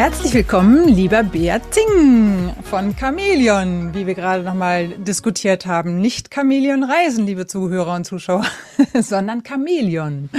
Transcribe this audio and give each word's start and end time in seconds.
Herzlich 0.00 0.32
willkommen, 0.32 0.88
lieber 0.88 1.22
Beat 1.22 1.74
Zing 1.74 2.54
von 2.62 2.96
Chameleon, 2.96 3.92
wie 3.92 4.06
wir 4.06 4.14
gerade 4.14 4.42
nochmal 4.42 4.88
diskutiert 4.88 5.66
haben. 5.66 6.00
Nicht 6.00 6.34
Chameleon 6.34 6.84
Reisen, 6.84 7.26
liebe 7.26 7.46
Zuhörer 7.46 7.96
und 7.96 8.06
Zuschauer, 8.06 8.46
sondern 8.98 9.42
Chameleon. 9.42 10.30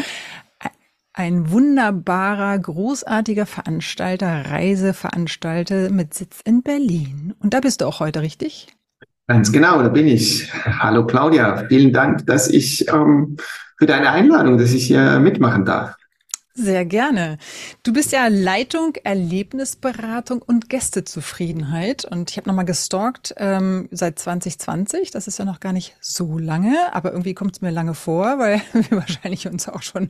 Ein 1.13 1.51
wunderbarer, 1.51 2.57
großartiger 2.57 3.45
Veranstalter, 3.45 4.49
Reiseveranstalter 4.49 5.91
mit 5.91 6.15
Sitz 6.15 6.41
in 6.43 6.63
Berlin. 6.63 7.35
Und 7.39 7.53
da 7.53 7.59
bist 7.59 7.81
du 7.81 7.85
auch 7.85 7.99
heute, 7.99 8.23
richtig? 8.23 8.65
Ganz 9.27 9.51
genau, 9.51 9.83
da 9.83 9.89
bin 9.89 10.07
ich. 10.07 10.51
Hallo 10.65 11.05
Claudia, 11.05 11.67
vielen 11.69 11.93
Dank, 11.93 12.25
dass 12.25 12.47
ich 12.47 12.87
ähm, 12.91 13.37
für 13.77 13.85
deine 13.85 14.09
Einladung, 14.09 14.57
dass 14.57 14.73
ich 14.73 14.87
hier 14.87 15.19
mitmachen 15.19 15.65
darf. 15.65 16.00
Sehr 16.53 16.83
gerne. 16.83 17.37
Du 17.83 17.93
bist 17.93 18.11
ja 18.11 18.27
Leitung, 18.27 18.95
Erlebnisberatung 19.03 20.41
und 20.41 20.69
Gästezufriedenheit. 20.69 22.03
Und 22.03 22.29
ich 22.29 22.37
habe 22.37 22.49
nochmal 22.49 22.65
gestalkt 22.65 23.33
ähm, 23.37 23.87
seit 23.91 24.19
2020. 24.19 25.11
Das 25.11 25.27
ist 25.27 25.39
ja 25.39 25.45
noch 25.45 25.61
gar 25.61 25.71
nicht 25.71 25.95
so 26.01 26.37
lange, 26.37 26.75
aber 26.93 27.11
irgendwie 27.11 27.33
kommt 27.33 27.55
es 27.55 27.61
mir 27.61 27.71
lange 27.71 27.93
vor, 27.93 28.37
weil 28.37 28.61
wir 28.73 28.97
wahrscheinlich 28.97 29.47
uns 29.47 29.69
auch 29.69 29.81
schon. 29.81 30.09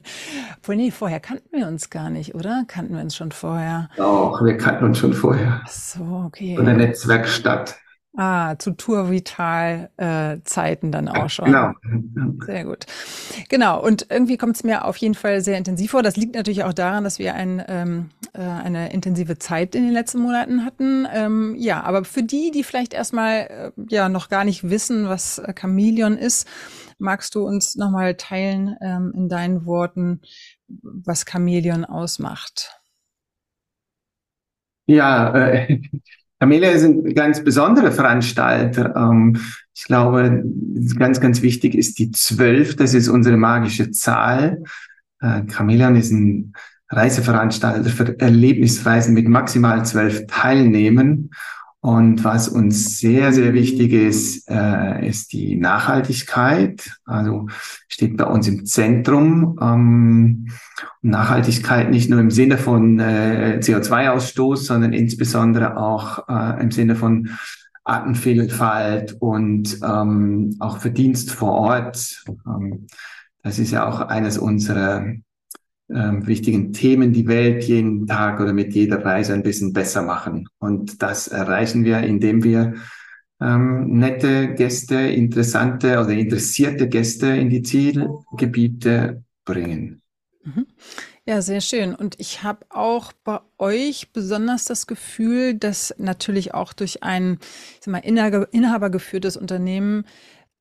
Wohl, 0.64 0.78
nee, 0.78 0.90
vorher 0.90 1.20
kannten 1.20 1.56
wir 1.56 1.68
uns 1.68 1.92
gar 1.92 2.10
nicht, 2.10 2.34
oder? 2.34 2.64
Kannten 2.68 2.96
wir 2.96 3.02
uns 3.04 3.16
schon 3.16 3.32
vorher? 3.32 3.90
Doch, 3.98 4.44
wir 4.44 4.58
kannten 4.58 4.86
uns 4.86 4.98
schon 4.98 5.14
vorher. 5.14 5.62
Ach 5.64 5.70
so, 5.70 6.24
okay. 6.26 6.56
Von 6.56 6.66
der 6.66 6.76
Netzwerkstatt. 6.76 7.81
Ah, 8.18 8.58
zu 8.60 8.72
Tour 8.72 9.10
Vital 9.10 9.90
äh, 9.96 10.40
Zeiten 10.44 10.92
dann 10.92 11.08
auch 11.08 11.30
schon. 11.30 11.46
Genau. 11.46 11.72
Sehr 12.46 12.66
gut. 12.66 12.86
Genau. 13.48 13.82
Und 13.82 14.08
irgendwie 14.10 14.36
kommt 14.36 14.58
es 14.58 14.66
mir 14.66 14.84
auf 14.84 14.98
jeden 14.98 15.16
Fall 15.16 15.40
sehr 15.40 15.58
intensiv 15.58 15.92
vor. 15.92 16.04
Das 16.04 16.18
liegt 16.18 16.36
natürlich 16.36 16.66
auch 16.66 16.74
daran, 16.74 17.06
dass 17.06 17.20
wir 17.20 17.36
ein, 17.36 17.64
ähm, 17.70 18.10
äh, 18.34 18.42
eine 18.42 18.92
intensive 18.92 19.40
Zeit 19.40 19.76
in 19.76 19.84
den 19.84 19.94
letzten 19.94 20.20
Monaten 20.20 20.66
hatten. 20.66 21.08
Ähm, 21.14 21.56
ja, 21.58 21.84
aber 21.84 22.04
für 22.04 22.22
die, 22.22 22.52
die 22.52 22.66
vielleicht 22.66 22.94
erstmal 22.94 23.72
äh, 23.78 23.82
ja 23.90 24.10
noch 24.10 24.28
gar 24.28 24.44
nicht 24.44 24.70
wissen, 24.70 25.08
was 25.08 25.40
äh, 25.40 25.54
Chameleon 25.58 26.18
ist, 26.18 26.50
magst 26.98 27.34
du 27.36 27.48
uns 27.48 27.78
nochmal 27.78 28.16
teilen 28.16 28.76
ähm, 28.82 29.14
in 29.16 29.30
deinen 29.30 29.66
Worten, 29.66 30.20
was 30.68 31.26
Chameleon 31.26 31.86
ausmacht? 31.86 32.78
Ja, 34.86 35.34
äh, 35.34 35.82
Camellia 36.42 36.76
sind 36.80 37.16
ganz 37.16 37.44
besondere 37.44 37.92
Veranstalter. 37.92 38.96
Ähm, 38.96 39.38
ich 39.76 39.84
glaube, 39.84 40.44
ganz, 40.98 41.22
ganz 41.22 41.44
wichtig 41.44 41.76
ist 41.76 42.00
die 42.00 42.10
zwölf. 42.10 42.76
Das 42.76 42.96
ist 42.96 43.10
unsere 43.10 43.38
magische 43.38 43.92
Zahl. 43.92 44.64
Äh, 45.20 45.44
Chameleon 45.46 45.96
ist 45.96 46.12
ein 46.12 46.54
Reiseveranstalter 46.90 47.92
für 47.92 48.20
Erlebnisreisen 48.20 49.14
mit 49.14 49.28
maximal 49.28 49.86
zwölf 49.86 50.26
Teilnehmern. 50.26 51.30
Und 51.84 52.24
was 52.24 52.48
uns 52.48 53.00
sehr, 53.00 53.34
sehr 53.34 53.54
wichtig 53.56 53.92
ist, 53.92 54.48
äh, 54.48 55.08
ist 55.08 55.34
die 55.34 55.56
Nachhaltigkeit. 55.56 56.92
Also 57.06 57.48
steht 57.88 58.18
bei 58.18 58.26
uns 58.26 58.48
im 58.48 58.68
Zentrum. 58.68 59.58
Ähm, 59.60 60.48
Nachhaltigkeit 61.02 61.90
nicht 61.90 62.08
nur 62.08 62.20
im 62.20 62.30
Sinne 62.30 62.60
von 62.60 63.00
äh, 63.00 63.60
CO2-Ausstoß, 63.62 64.58
sondern 64.58 64.94
insbesondere 64.94 65.78
auch 65.78 66.30
äh, 66.30 66.62
im 66.62 66.70
Sinne 66.70 66.96
von 66.96 67.32
Artenvielfalt 67.84 69.18
und 69.20 69.80
ähm, 69.84 70.56
auch 70.60 70.78
Verdienst 70.78 71.32
vor 71.32 71.54
Ort. 71.54 72.24
Ähm, 72.46 72.86
das 73.42 73.58
ist 73.58 73.72
ja 73.72 73.90
auch 73.90 74.02
eines 74.02 74.38
unserer 74.38 75.04
ähm, 75.94 76.26
wichtigen 76.28 76.74
Themen 76.74 77.14
die 77.14 77.28
Welt 77.28 77.64
jeden 77.64 78.08
Tag 78.08 78.40
oder 78.40 78.54
mit 78.54 78.74
jeder 78.74 79.04
Reise 79.04 79.34
ein 79.34 79.44
bisschen 79.44 79.74
besser 79.74 80.02
machen. 80.02 80.48
Und 80.60 81.02
das 81.02 81.28
erreichen 81.28 81.84
wir, 81.86 82.00
indem 82.00 82.44
wir 82.44 82.76
ähm, 83.42 83.98
nette 83.98 84.54
Gäste, 84.54 84.96
interessante 84.96 86.00
oder 86.00 86.12
interessierte 86.12 86.88
Gäste 86.88 87.28
in 87.28 87.50
die 87.50 87.64
Zielgebiete 87.64 89.24
bringen. 89.46 90.02
Mhm. 90.44 90.68
Ja, 91.26 91.42
sehr 91.42 91.62
schön. 91.62 91.94
Und 91.94 92.20
ich 92.20 92.42
habe 92.42 92.66
auch 92.70 93.14
bei 93.24 93.40
euch 93.60 94.12
besonders 94.12 94.66
das 94.66 94.88
Gefühl, 94.88 95.54
dass 95.54 95.94
natürlich 95.98 96.54
auch 96.54 96.74
durch 96.74 97.04
ein 97.04 97.38
mal, 97.86 98.00
inhabergeführtes 98.00 99.38
Unternehmen 99.38 100.06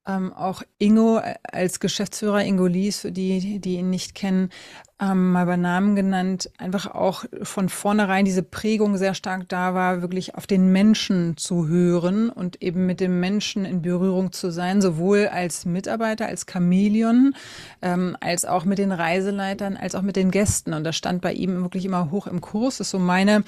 ähm, 0.07 0.33
auch 0.33 0.63
Ingo 0.79 1.19
äh, 1.19 1.37
als 1.43 1.81
Geschäftsführer, 1.81 2.45
Ingo 2.45 2.67
Lies, 2.67 3.01
für 3.01 3.13
die, 3.13 3.59
die 3.61 3.77
ihn 3.77 3.91
nicht 3.91 4.15
kennen, 4.15 4.51
ähm, 5.01 5.33
mal 5.33 5.47
bei 5.47 5.57
Namen 5.57 5.97
genannt, 5.97 6.51
einfach 6.59 6.87
auch 6.87 7.25
von 7.43 7.71
vornherein 7.71 8.27
diese 8.27 8.43
Prägung 8.43 8.99
sehr 8.99 9.15
stark 9.15 9.49
da 9.49 9.73
war, 9.73 10.03
wirklich 10.03 10.35
auf 10.35 10.47
den 10.47 10.73
Menschen 10.73 11.39
zu 11.39 11.69
hören 11.69 12.29
und 12.29 12.63
eben 12.63 12.85
mit 12.85 13.01
dem 13.01 13.19
Menschen 13.19 13.65
in 13.65 13.81
Berührung 13.81 14.33
zu 14.33 14.51
sein, 14.51 14.83
sowohl 14.83 15.29
als 15.29 15.65
Mitarbeiter, 15.65 16.27
als 16.27 16.45
Chamäleon, 16.51 17.35
ähm, 17.81 18.17
als 18.21 18.45
auch 18.45 18.67
mit 18.67 18.79
den 18.79 18.93
Reiseleitern, 18.93 19.79
als 19.79 19.95
auch 19.95 20.03
mit 20.03 20.17
den 20.17 20.31
Gästen. 20.31 20.75
Und 20.75 20.85
das 20.85 20.97
stand 20.97 21.23
bei 21.23 21.33
ihm 21.33 21.63
wirklich 21.63 21.87
immer 21.87 22.11
hoch 22.11 22.27
im 22.27 22.43
Kurs. 22.43 22.77
Das 22.77 22.89
ist 22.89 22.91
so 22.91 22.99
meine, 22.99 23.45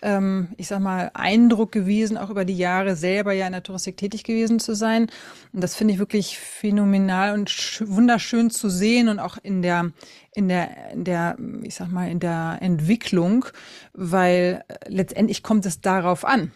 ähm, 0.00 0.48
ich 0.56 0.68
sag 0.68 0.80
mal, 0.80 1.10
Eindruck 1.12 1.70
gewesen, 1.70 2.16
auch 2.16 2.30
über 2.30 2.46
die 2.46 2.56
Jahre 2.56 2.96
selber 2.96 3.32
ja 3.34 3.46
in 3.46 3.52
der 3.52 3.62
Touristik 3.62 3.98
tätig 3.98 4.24
gewesen 4.24 4.58
zu 4.58 4.74
sein. 4.74 5.08
Und 5.52 5.60
das 5.60 5.76
finde 5.76 5.92
ich 5.92 6.00
wirklich 6.00 6.38
phänomenal 6.38 7.34
und 7.34 7.82
wunderschön 7.86 8.50
zu 8.50 8.70
sehen 8.70 9.08
und 9.08 9.18
auch 9.18 9.36
in 9.42 9.60
der 9.60 9.92
in 10.34 10.48
der, 10.48 10.90
in 10.90 11.04
der, 11.04 11.36
ich 11.62 11.74
sag 11.74 11.88
mal, 11.90 12.10
in 12.10 12.20
der 12.20 12.58
Entwicklung, 12.60 13.46
weil 13.92 14.64
äh, 14.68 14.74
letztendlich 14.88 15.42
kommt 15.42 15.66
es 15.66 15.80
darauf 15.80 16.24
an, 16.24 16.52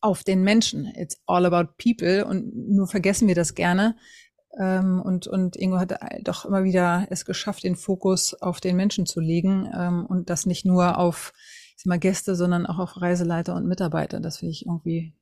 auf 0.00 0.22
den 0.22 0.42
Menschen. 0.42 0.86
It's 0.94 1.20
all 1.26 1.46
about 1.46 1.72
people 1.82 2.24
und 2.24 2.54
nur 2.54 2.86
vergessen 2.86 3.28
wir 3.28 3.34
das 3.34 3.54
gerne. 3.54 3.96
Ähm, 4.58 5.00
und, 5.00 5.26
und 5.26 5.56
Ingo 5.56 5.78
hat 5.78 5.98
doch 6.22 6.44
immer 6.44 6.64
wieder 6.64 7.06
es 7.10 7.24
geschafft, 7.24 7.64
den 7.64 7.76
Fokus 7.76 8.34
auf 8.34 8.60
den 8.60 8.76
Menschen 8.76 9.06
zu 9.06 9.20
legen 9.20 9.70
ähm, 9.74 10.06
und 10.06 10.28
das 10.28 10.46
nicht 10.46 10.64
nur 10.64 10.98
auf 10.98 11.32
ich 11.80 11.84
sag 11.84 11.88
mal, 11.88 11.98
Gäste, 11.98 12.34
sondern 12.34 12.66
auch 12.66 12.78
auf 12.78 13.00
Reiseleiter 13.00 13.54
und 13.54 13.66
Mitarbeiter. 13.66 14.20
Das 14.20 14.36
finde 14.36 14.52
ich 14.52 14.66
irgendwie 14.66 15.14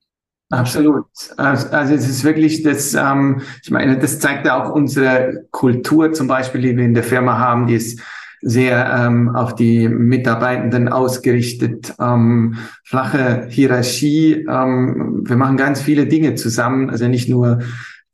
Absolut. 0.50 1.04
Also, 1.36 1.68
also 1.68 1.94
es 1.94 2.08
ist 2.08 2.24
wirklich 2.24 2.62
das, 2.62 2.94
ähm, 2.94 3.42
ich 3.62 3.70
meine, 3.70 3.98
das 3.98 4.18
zeigt 4.18 4.46
ja 4.46 4.62
auch 4.62 4.72
unsere 4.72 5.46
Kultur 5.50 6.12
zum 6.12 6.26
Beispiel, 6.26 6.62
die 6.62 6.76
wir 6.76 6.84
in 6.84 6.94
der 6.94 7.02
Firma 7.02 7.38
haben, 7.38 7.66
die 7.66 7.74
ist 7.74 8.00
sehr 8.40 8.94
ähm, 8.94 9.34
auf 9.34 9.54
die 9.54 9.88
Mitarbeitenden 9.88 10.88
ausgerichtet, 10.88 11.94
ähm, 12.00 12.56
flache 12.84 13.46
Hierarchie. 13.50 14.46
Ähm, 14.48 15.24
wir 15.26 15.36
machen 15.36 15.56
ganz 15.56 15.82
viele 15.82 16.06
Dinge 16.06 16.34
zusammen, 16.36 16.88
also 16.88 17.08
nicht 17.08 17.28
nur 17.28 17.58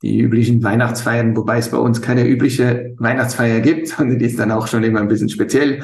die 0.01 0.19
üblichen 0.19 0.63
Weihnachtsfeiern, 0.63 1.35
wobei 1.37 1.59
es 1.59 1.69
bei 1.69 1.77
uns 1.77 2.01
keine 2.01 2.27
übliche 2.27 2.95
Weihnachtsfeier 2.97 3.61
gibt, 3.61 3.87
sondern 3.89 4.19
die 4.19 4.25
ist 4.25 4.39
dann 4.39 4.51
auch 4.51 4.67
schon 4.67 4.83
immer 4.83 4.99
ein 4.99 5.07
bisschen 5.07 5.29
speziell. 5.29 5.83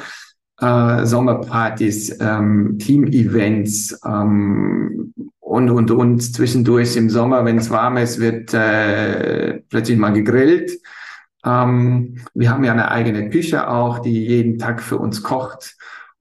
Äh, 0.59 1.05
Sommerpartys, 1.05 2.17
ähm, 2.19 2.77
Team-Events, 2.77 3.99
ähm, 4.05 5.13
und, 5.51 5.69
und, 5.69 5.91
und 5.91 6.21
zwischendurch 6.21 6.95
im 6.95 7.09
Sommer, 7.09 7.43
wenn 7.43 7.57
es 7.57 7.69
warm 7.69 7.97
ist, 7.97 8.21
wird 8.21 8.53
äh, 8.53 9.59
plötzlich 9.67 9.97
mal 9.97 10.13
gegrillt. 10.13 10.71
Ähm, 11.43 12.19
wir 12.33 12.49
haben 12.49 12.63
ja 12.63 12.71
eine 12.71 12.89
eigene 12.89 13.29
Küche 13.29 13.67
auch, 13.67 13.99
die 13.99 14.25
jeden 14.25 14.59
Tag 14.59 14.81
für 14.81 14.97
uns 14.97 15.23
kocht. 15.23 15.75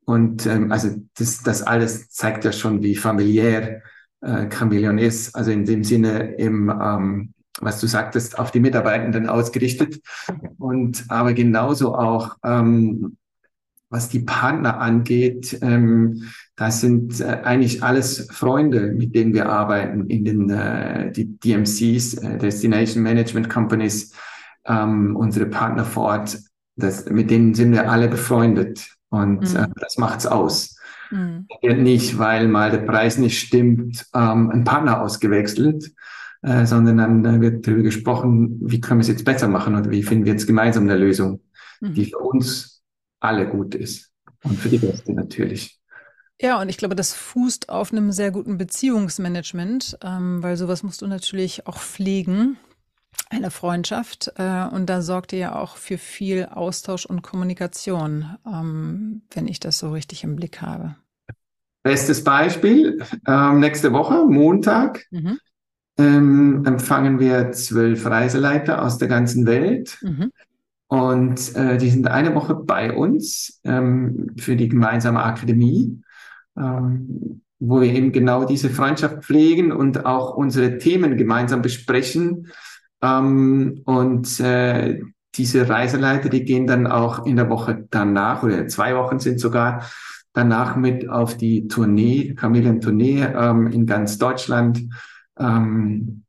Und 0.05 0.47
ähm, 0.47 0.73
also 0.73 0.97
das, 1.17 1.44
das 1.44 1.62
alles 1.62 2.11
zeigt 2.11 2.44
ja 2.44 2.50
schon, 2.50 2.82
wie 2.82 2.97
familiär 2.97 3.82
äh, 4.21 4.49
Chameleon 4.49 4.99
ist. 4.99 5.37
Also 5.37 5.53
in 5.53 5.65
dem 5.65 5.85
Sinne 5.85 6.35
im, 6.35 6.69
ähm, 6.69 7.35
was 7.61 7.81
du 7.81 7.87
sagtest, 7.87 8.37
auf 8.37 8.50
die 8.50 8.59
Mitarbeitenden 8.59 9.29
ausgerichtet. 9.29 10.00
Und 10.59 11.05
aber 11.06 11.35
genauso 11.35 11.94
auch 11.94 12.37
ähm, 12.43 13.17
was 13.91 14.09
die 14.09 14.21
Partner 14.21 14.81
angeht, 14.81 15.59
ähm, 15.63 16.23
das 16.57 16.81
sind 16.81 17.21
äh, 17.21 17.41
eigentlich 17.43 17.83
alles 17.83 18.29
Freunde, 18.31 18.93
mit 18.93 19.15
denen 19.15 19.35
wir 19.35 19.49
arbeiten 19.49 20.07
in 20.07 20.25
den 20.25 20.49
äh, 20.49 21.11
die 21.11 21.39
DMCs, 21.39 22.15
äh, 22.15 22.39
Destination 22.39 23.03
Management 23.03 23.51
Companies, 23.51 24.15
ähm, 24.65 25.17
unsere 25.17 25.47
Partner 25.47 25.85
vor 25.85 26.05
Ort. 26.05 26.39
Das, 26.77 27.11
mit 27.11 27.31
denen 27.31 27.55
sind 27.55 27.73
wir 27.73 27.91
alle 27.91 28.09
befreundet 28.09 28.97
und 29.09 29.41
mhm. 29.41 29.57
äh, 29.57 29.67
das 29.81 29.99
macht's 29.99 30.27
aus. 30.27 30.77
Mhm. 31.11 31.47
Nicht, 31.63 32.17
weil 32.19 32.47
mal 32.47 32.71
der 32.71 32.79
Preis 32.79 33.19
nicht 33.19 33.41
stimmt, 33.41 34.07
ähm, 34.15 34.51
ein 34.51 34.63
Partner 34.63 35.03
ausgewechselt, 35.03 35.93
äh, 36.43 36.65
sondern 36.65 36.99
dann 36.99 37.25
äh, 37.25 37.41
wird 37.41 37.67
darüber 37.67 37.83
gesprochen, 37.83 38.61
wie 38.63 38.81
können 38.81 39.01
wir 39.01 39.03
es 39.03 39.09
jetzt 39.09 39.25
besser 39.25 39.49
machen 39.49 39.75
oder 39.75 39.91
wie 39.91 40.05
finden 40.05 40.27
wir 40.27 40.33
jetzt 40.33 40.47
gemeinsam 40.47 40.85
eine 40.85 40.97
Lösung. 40.97 41.41
mhm. 41.81 41.95
die 41.95 42.07
für 42.07 42.19
uns 42.19 42.80
alle 43.20 43.49
gut 43.49 43.75
ist 43.75 44.11
und 44.44 44.58
für 44.58 44.69
die 44.69 44.78
Gäste 44.78 45.12
natürlich. 45.12 45.78
Ja, 46.40 46.61
und 46.61 46.70
ich 46.70 46.78
glaube, 46.78 46.94
das 46.94 47.14
fußt 47.14 47.69
auf 47.69 47.93
einem 47.93 48.12
sehr 48.12 48.31
guten 48.31 48.56
Beziehungsmanagement, 48.56 49.99
ähm, 50.02 50.43
weil 50.43 50.56
sowas 50.56 50.82
musst 50.82 51.02
du 51.02 51.06
natürlich 51.06 51.67
auch 51.67 51.78
pflegen, 51.78 52.56
eine 53.28 53.50
Freundschaft. 53.50 54.32
Äh, 54.37 54.67
und 54.72 54.87
da 54.87 55.02
sorgt 55.02 55.34
ihr 55.34 55.38
ja 55.38 55.56
auch 55.56 55.76
für 55.76 55.99
viel 55.99 56.46
Austausch 56.46 57.05
und 57.05 57.22
Kommunikation, 57.22 58.37
ähm, 58.46 59.22
wenn 59.32 59.49
ich 59.49 59.61
das 59.61 59.78
so 59.78 59.90
richtig 59.90 60.25
im 60.25 60.37
Blick 60.37 60.62
habe. 60.62 60.96
Bestes 61.82 62.25
Beispiel, 62.25 63.02
ähm, 63.26 63.61
nächste 63.61 63.93
Woche, 63.93 64.26
Montag, 64.26 65.06
mhm. 65.11 65.38
ähm, 65.99 66.64
empfangen 66.67 67.19
wir 67.19 67.52
zwölf 67.52 68.05
Reiseleiter 68.06 68.82
aus 68.82 68.99
der 68.99 69.08
ganzen 69.08 69.46
Welt. 69.46 69.99
Mhm. 70.02 70.31
Und 70.91 71.57
äh, 71.57 71.79
die 71.79 71.89
sind 71.89 72.09
eine 72.09 72.35
Woche 72.35 72.55
bei 72.55 72.93
uns 72.95 73.61
ähm, 73.65 74.35
für 74.37 74.57
die 74.57 74.69
gemeinsame 74.69 75.23
Akademie 75.23 76.03
ähm, 76.57 77.43
wo 77.59 77.81
wir 77.81 77.93
eben 77.93 78.11
genau 78.13 78.45
diese 78.45 78.71
Freundschaft 78.71 79.25
pflegen 79.25 79.71
und 79.71 80.07
auch 80.07 80.35
unsere 80.35 80.79
Themen 80.79 81.17
gemeinsam 81.17 81.63
besprechen. 81.63 82.49
Ähm, 83.03 83.83
und 83.85 84.41
äh, 84.41 85.01
diese 85.35 85.69
Reiseleiter, 85.69 86.29
die 86.29 86.45
gehen 86.45 86.67
dann 86.67 86.87
auch 86.87 87.27
in 87.27 87.37
der 87.37 87.51
Woche 87.51 87.87
danach 87.91 88.43
oder 88.43 88.67
zwei 88.67 88.97
Wochen 88.97 89.21
sind 89.21 89.41
sogar 89.41 89.85
danach 90.33 90.77
mit 90.77 91.09
auf 91.09 91.37
die 91.37 91.69
Tournee, 91.69 92.35
Kamelientournee 92.35 93.23
ähm, 93.23 93.67
in 93.69 93.87
ganz 93.87 94.19
Deutschland 94.19 94.89
ähm, 95.39 96.25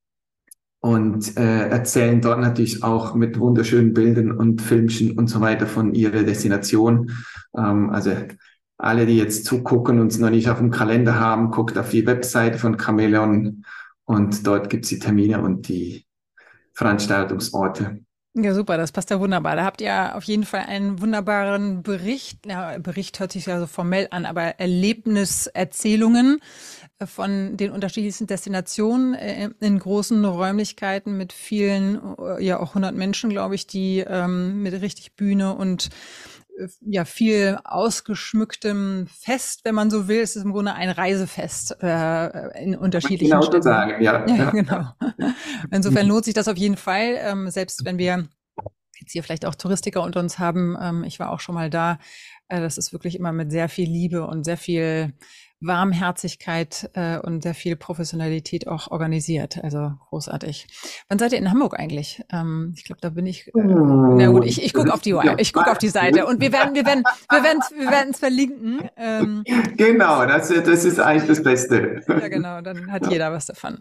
und 0.82 1.38
äh, 1.38 1.70
erzählen 1.70 2.22
dort 2.22 2.40
natürlich 2.40 2.84
auch 2.84 3.14
mit 3.14 3.40
wunderschönen 3.40 3.94
Bildern 3.94 4.32
und 4.32 4.62
Filmchen 4.62 5.18
und 5.18 5.28
so 5.28 5.40
weiter 5.40 5.68
von 5.68 5.94
ihrer 5.94 6.24
Destination. 6.24 7.12
Ähm, 7.56 7.92
also 7.92 8.12
alle, 8.78 9.06
die 9.06 9.18
jetzt 9.18 9.46
zugucken 9.46 10.00
und 10.00 10.08
es 10.08 10.18
noch 10.18 10.32
nicht 10.32 10.50
auf 10.50 10.58
dem 10.58 10.72
Kalender 10.72 11.20
haben, 11.20 11.52
guckt 11.52 11.78
auf 11.78 11.92
die 11.92 12.08
Webseite 12.08 12.58
von 12.58 12.78
Chameleon 12.78 13.64
und 14.06 14.48
dort 14.48 14.72
gibt 14.72 14.86
es 14.86 14.90
die 14.90 15.00
Termine 15.00 15.42
und 15.42 15.68
die 15.68 16.08
Veranstaltungsorte. 16.74 18.02
Ja, 18.34 18.54
super, 18.54 18.78
das 18.78 18.94
passt 18.94 19.10
ja 19.10 19.20
wunderbar. 19.20 19.58
Da 19.58 19.66
habt 19.66 19.82
ihr 19.82 20.16
auf 20.16 20.24
jeden 20.24 20.46
Fall 20.46 20.62
einen 20.62 21.02
wunderbaren 21.02 21.84
Bericht. 21.84 22.46
Ja, 22.46 22.78
Bericht 22.80 23.20
hört 23.20 23.34
sich 23.34 23.46
ja 23.46 23.60
so 23.60 23.68
formell 23.68 24.08
an, 24.10 24.26
aber 24.26 24.58
Erlebniserzählungen 24.58 26.40
von 27.08 27.58
den 27.58 27.72
unterschiedlichsten 27.72 28.28
Destinationen 28.28 29.14
äh, 29.14 29.50
in 29.60 29.80
großen 29.80 30.24
Räumlichkeiten 30.24 31.18
mit 31.18 31.34
vielen, 31.34 32.00
äh, 32.18 32.44
ja 32.44 32.60
auch 32.60 32.70
100 32.70 32.96
Menschen, 32.96 33.30
glaube 33.30 33.56
ich, 33.56 33.68
die 33.68 34.00
ähm, 34.00 34.62
mit 34.62 34.80
richtig 34.82 35.16
Bühne 35.16 35.56
und 35.56 35.90
ja 36.82 37.06
viel 37.06 37.58
ausgeschmücktem 37.64 39.08
Fest, 39.08 39.62
wenn 39.64 39.76
man 39.76 39.90
so 39.90 40.08
will. 40.08 40.22
Es 40.22 40.36
ist 40.36 40.44
im 40.44 40.52
Grunde 40.52 40.74
ein 40.74 40.90
Reisefest 40.90 41.78
äh, 41.82 42.62
in 42.62 42.76
unterschiedlichen 42.76 43.32
genau 43.32 43.44
Städten. 43.44 43.64
sagen, 43.64 44.04
ja. 44.04 44.26
ja 44.28 44.50
genau. 44.52 44.92
Insofern 45.72 46.08
lohnt 46.08 46.26
sich 46.26 46.34
das 46.34 46.48
auf 46.48 46.58
jeden 46.58 46.78
Fall, 46.78 47.18
ähm, 47.20 47.50
selbst 47.50 47.86
wenn 47.86 47.98
wir 47.98 48.28
jetzt 49.00 49.12
hier 49.12 49.24
vielleicht 49.24 49.46
auch 49.46 49.56
Touristiker 49.56 50.04
unter 50.04 50.20
uns 50.20 50.40
haben. 50.40 50.78
Ähm, 50.80 51.04
ich 51.04 51.20
war 51.20 51.32
auch 51.32 51.40
schon 51.40 51.56
mal 51.56 51.70
da. 51.70 52.00
Äh, 52.48 52.62
das 52.62 52.78
ist 52.78 52.94
wirklich 52.94 53.16
immer 53.16 53.32
mit 53.32 53.52
sehr 53.52 53.70
viel 53.70 53.90
Liebe 53.90 54.26
und 54.26 54.44
sehr 54.44 54.58
viel 54.58 55.14
Warmherzigkeit 55.62 56.90
äh, 56.94 57.20
und 57.20 57.44
sehr 57.44 57.54
viel 57.54 57.76
Professionalität 57.76 58.68
auch 58.68 58.90
organisiert. 58.90 59.64
Also 59.64 59.94
großartig. 60.10 60.68
Wann 61.08 61.20
seid 61.20 61.32
ihr 61.32 61.38
in 61.38 61.52
Hamburg 61.52 61.80
eigentlich? 61.80 62.24
Ähm, 62.32 62.74
ich 62.76 62.84
glaube, 62.84 63.00
da 63.02 63.10
bin 63.10 63.28
ich. 63.28 63.48
Äh, 63.48 63.52
na 63.56 64.28
gut, 64.28 64.46
ich, 64.46 64.64
ich 64.64 64.74
gucke 64.74 64.92
auf 64.94 65.02
die 65.02 65.16
ich 65.38 65.54
gucke 65.54 65.72
auf 65.72 65.78
die 65.78 65.90
Seite 65.90 66.26
und 66.26 66.42
wir 66.42 66.52
werden 66.52 66.74
wir 66.74 66.86
werden 66.86 67.04
wir 67.30 67.44
werden 67.44 67.60
wir 67.78 67.92
werden 67.92 68.10
es 68.12 68.20
verlinken. 68.20 68.90
Ähm, 68.98 69.44
genau, 69.78 70.26
das, 70.26 70.50
das 70.50 70.84
ist 70.84 71.00
eigentlich 71.00 71.28
das 71.28 71.44
Beste. 71.44 72.02
Ja, 72.08 72.28
genau, 72.28 72.62
dann 72.62 72.92
hat 72.92 73.10
jeder 73.12 73.32
was 73.32 73.46
davon. 73.46 73.80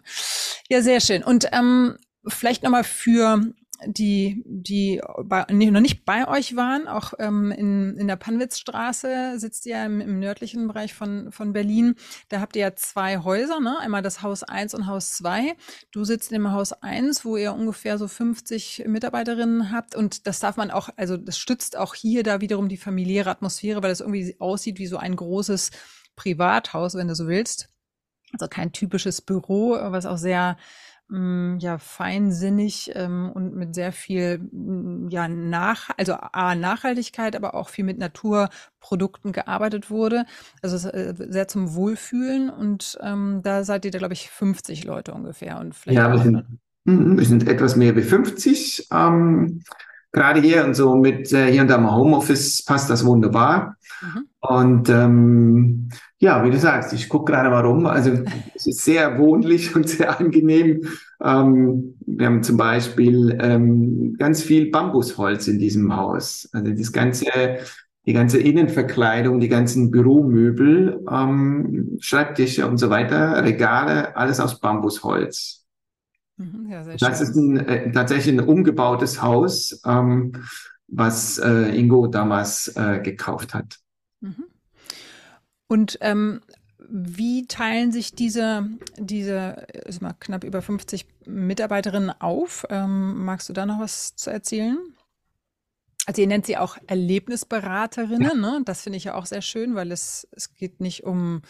Ja, 0.69 0.81
sehr 0.81 1.01
schön. 1.01 1.23
Und 1.23 1.47
ähm, 1.51 1.97
vielleicht 2.27 2.63
nochmal 2.63 2.83
für 2.83 3.41
die, 3.85 4.43
die 4.45 5.01
bei, 5.23 5.45
noch 5.49 5.81
nicht 5.81 6.05
bei 6.05 6.27
euch 6.27 6.55
waren, 6.55 6.87
auch 6.87 7.13
ähm, 7.19 7.51
in, 7.51 7.97
in 7.97 8.07
der 8.07 8.15
Panwitzstraße 8.15 9.39
sitzt 9.39 9.65
ihr 9.65 9.83
im, 9.85 10.01
im 10.01 10.19
nördlichen 10.19 10.67
Bereich 10.67 10.93
von, 10.93 11.31
von 11.31 11.53
Berlin. 11.53 11.95
Da 12.29 12.41
habt 12.41 12.55
ihr 12.55 12.61
ja 12.61 12.75
zwei 12.75 13.19
Häuser, 13.19 13.59
ne? 13.59 13.79
einmal 13.79 14.01
das 14.01 14.21
Haus 14.21 14.43
1 14.43 14.73
und 14.73 14.87
Haus 14.87 15.13
2. 15.13 15.55
Du 15.91 16.03
sitzt 16.03 16.31
im 16.31 16.51
Haus 16.51 16.73
1, 16.73 17.25
wo 17.25 17.37
ihr 17.37 17.53
ungefähr 17.53 17.97
so 17.97 18.07
50 18.07 18.83
Mitarbeiterinnen 18.87 19.71
habt 19.71 19.95
und 19.95 20.27
das 20.27 20.39
darf 20.39 20.57
man 20.57 20.71
auch, 20.71 20.89
also 20.95 21.17
das 21.17 21.37
stützt 21.37 21.77
auch 21.77 21.95
hier 21.95 22.23
da 22.23 22.41
wiederum 22.41 22.69
die 22.69 22.77
familiäre 22.77 23.29
Atmosphäre, 23.29 23.81
weil 23.81 23.89
das 23.89 24.01
irgendwie 24.01 24.35
aussieht 24.39 24.79
wie 24.79 24.87
so 24.87 24.97
ein 24.97 25.15
großes 25.15 25.71
Privathaus, 26.15 26.95
wenn 26.95 27.07
du 27.07 27.15
so 27.15 27.27
willst. 27.27 27.69
Also 28.33 28.47
kein 28.47 28.71
typisches 28.71 29.21
Büro, 29.21 29.71
was 29.71 30.05
auch 30.05 30.17
sehr 30.17 30.57
Mm, 31.13 31.57
ja, 31.59 31.77
feinsinnig 31.77 32.89
ähm, 32.95 33.29
und 33.33 33.53
mit 33.53 33.75
sehr 33.75 33.91
viel 33.91 34.37
mm, 34.37 35.09
ja, 35.09 35.27
nach, 35.27 35.89
also 35.97 36.13
A, 36.13 36.55
Nachhaltigkeit, 36.55 37.35
aber 37.35 37.53
auch 37.53 37.67
viel 37.67 37.83
mit 37.83 37.97
Naturprodukten 37.97 39.33
gearbeitet 39.33 39.89
wurde. 39.89 40.25
Also 40.61 40.87
äh, 40.87 41.13
sehr 41.17 41.49
zum 41.49 41.75
Wohlfühlen 41.75 42.49
und 42.49 42.97
ähm, 43.01 43.41
da 43.43 43.65
seid 43.65 43.83
ihr 43.83 43.91
da, 43.91 43.97
glaube 43.97 44.13
ich, 44.13 44.29
50 44.29 44.85
Leute 44.85 45.13
ungefähr. 45.13 45.59
Und 45.59 45.75
vielleicht 45.75 45.97
ja, 45.97 46.13
wir 46.13 46.19
sind, 46.19 46.45
mhm, 46.85 47.19
wir 47.19 47.25
sind 47.25 47.45
etwas 47.45 47.75
mehr 47.75 47.93
wie 47.97 48.03
50. 48.03 48.87
Ähm, 48.93 49.63
gerade 50.11 50.41
hier 50.41 50.65
und 50.65 50.75
so 50.75 50.95
mit 50.95 51.31
äh, 51.31 51.51
hier 51.51 51.61
und 51.61 51.69
da 51.69 51.77
mal 51.77 51.95
Homeoffice 51.95 52.63
passt 52.63 52.89
das 52.89 53.05
wunderbar. 53.05 53.77
Mhm. 54.01 54.25
Und 54.39 54.89
ähm, 54.89 55.89
ja, 56.17 56.43
wie 56.43 56.51
du 56.51 56.59
sagst, 56.59 56.93
ich 56.93 57.09
gucke 57.09 57.31
gerade 57.31 57.49
mal 57.49 57.65
rum. 57.65 57.85
Also 57.85 58.11
es 58.55 58.67
ist 58.67 58.83
sehr 58.83 59.17
wohnlich 59.19 59.75
und 59.75 59.87
sehr 59.89 60.19
angenehm. 60.19 60.81
Ähm, 61.23 61.95
wir 62.05 62.25
haben 62.25 62.43
zum 62.43 62.57
Beispiel 62.57 63.37
ähm, 63.41 64.15
ganz 64.17 64.43
viel 64.43 64.69
Bambusholz 64.71 65.47
in 65.47 65.59
diesem 65.59 65.95
Haus. 65.95 66.49
Also 66.53 66.71
das 66.71 66.91
ganze, 66.91 67.25
die 68.05 68.13
ganze 68.13 68.39
Innenverkleidung, 68.39 69.39
die 69.39 69.49
ganzen 69.49 69.91
Büromöbel, 69.91 71.03
ähm, 71.09 71.97
Schreibtische 71.99 72.67
und 72.67 72.77
so 72.77 72.89
weiter, 72.89 73.43
Regale, 73.43 74.15
alles 74.15 74.39
aus 74.39 74.59
Bambusholz. 74.59 75.60
Mhm, 76.41 76.71
ja, 76.71 76.83
das 76.83 77.21
ist 77.21 77.35
ein, 77.35 77.57
äh, 77.67 77.91
tatsächlich 77.91 78.33
ein 78.33 78.47
umgebautes 78.47 79.21
Haus, 79.21 79.79
ähm, 79.85 80.31
was 80.87 81.37
äh, 81.37 81.75
Ingo 81.77 82.07
damals 82.07 82.69
äh, 82.75 82.99
gekauft 82.99 83.53
hat. 83.53 83.77
Mhm. 84.21 84.45
Und 85.67 85.97
ähm, 86.01 86.41
wie 86.89 87.45
teilen 87.45 87.91
sich 87.91 88.15
diese, 88.15 88.67
diese 88.97 89.67
ist 89.85 90.01
mal 90.01 90.13
knapp 90.19 90.43
über 90.43 90.61
50 90.61 91.05
Mitarbeiterinnen 91.25 92.09
auf? 92.19 92.65
Ähm, 92.69 93.23
magst 93.23 93.47
du 93.47 93.53
da 93.53 93.65
noch 93.65 93.79
was 93.79 94.15
zu 94.15 94.29
erzählen? 94.31 94.77
Also 96.07 96.21
ihr 96.21 96.27
nennt 96.27 96.47
sie 96.47 96.57
auch 96.57 96.77
Erlebnisberaterinnen, 96.87 98.21
ja. 98.21 98.33
ne? 98.33 98.61
Das 98.65 98.81
finde 98.81 98.97
ich 98.97 99.03
ja 99.03 99.13
auch 99.13 99.27
sehr 99.27 99.43
schön, 99.43 99.75
weil 99.75 99.91
es, 99.91 100.27
es 100.31 100.55
geht 100.55 100.81
nicht 100.81 101.03
um 101.03 101.43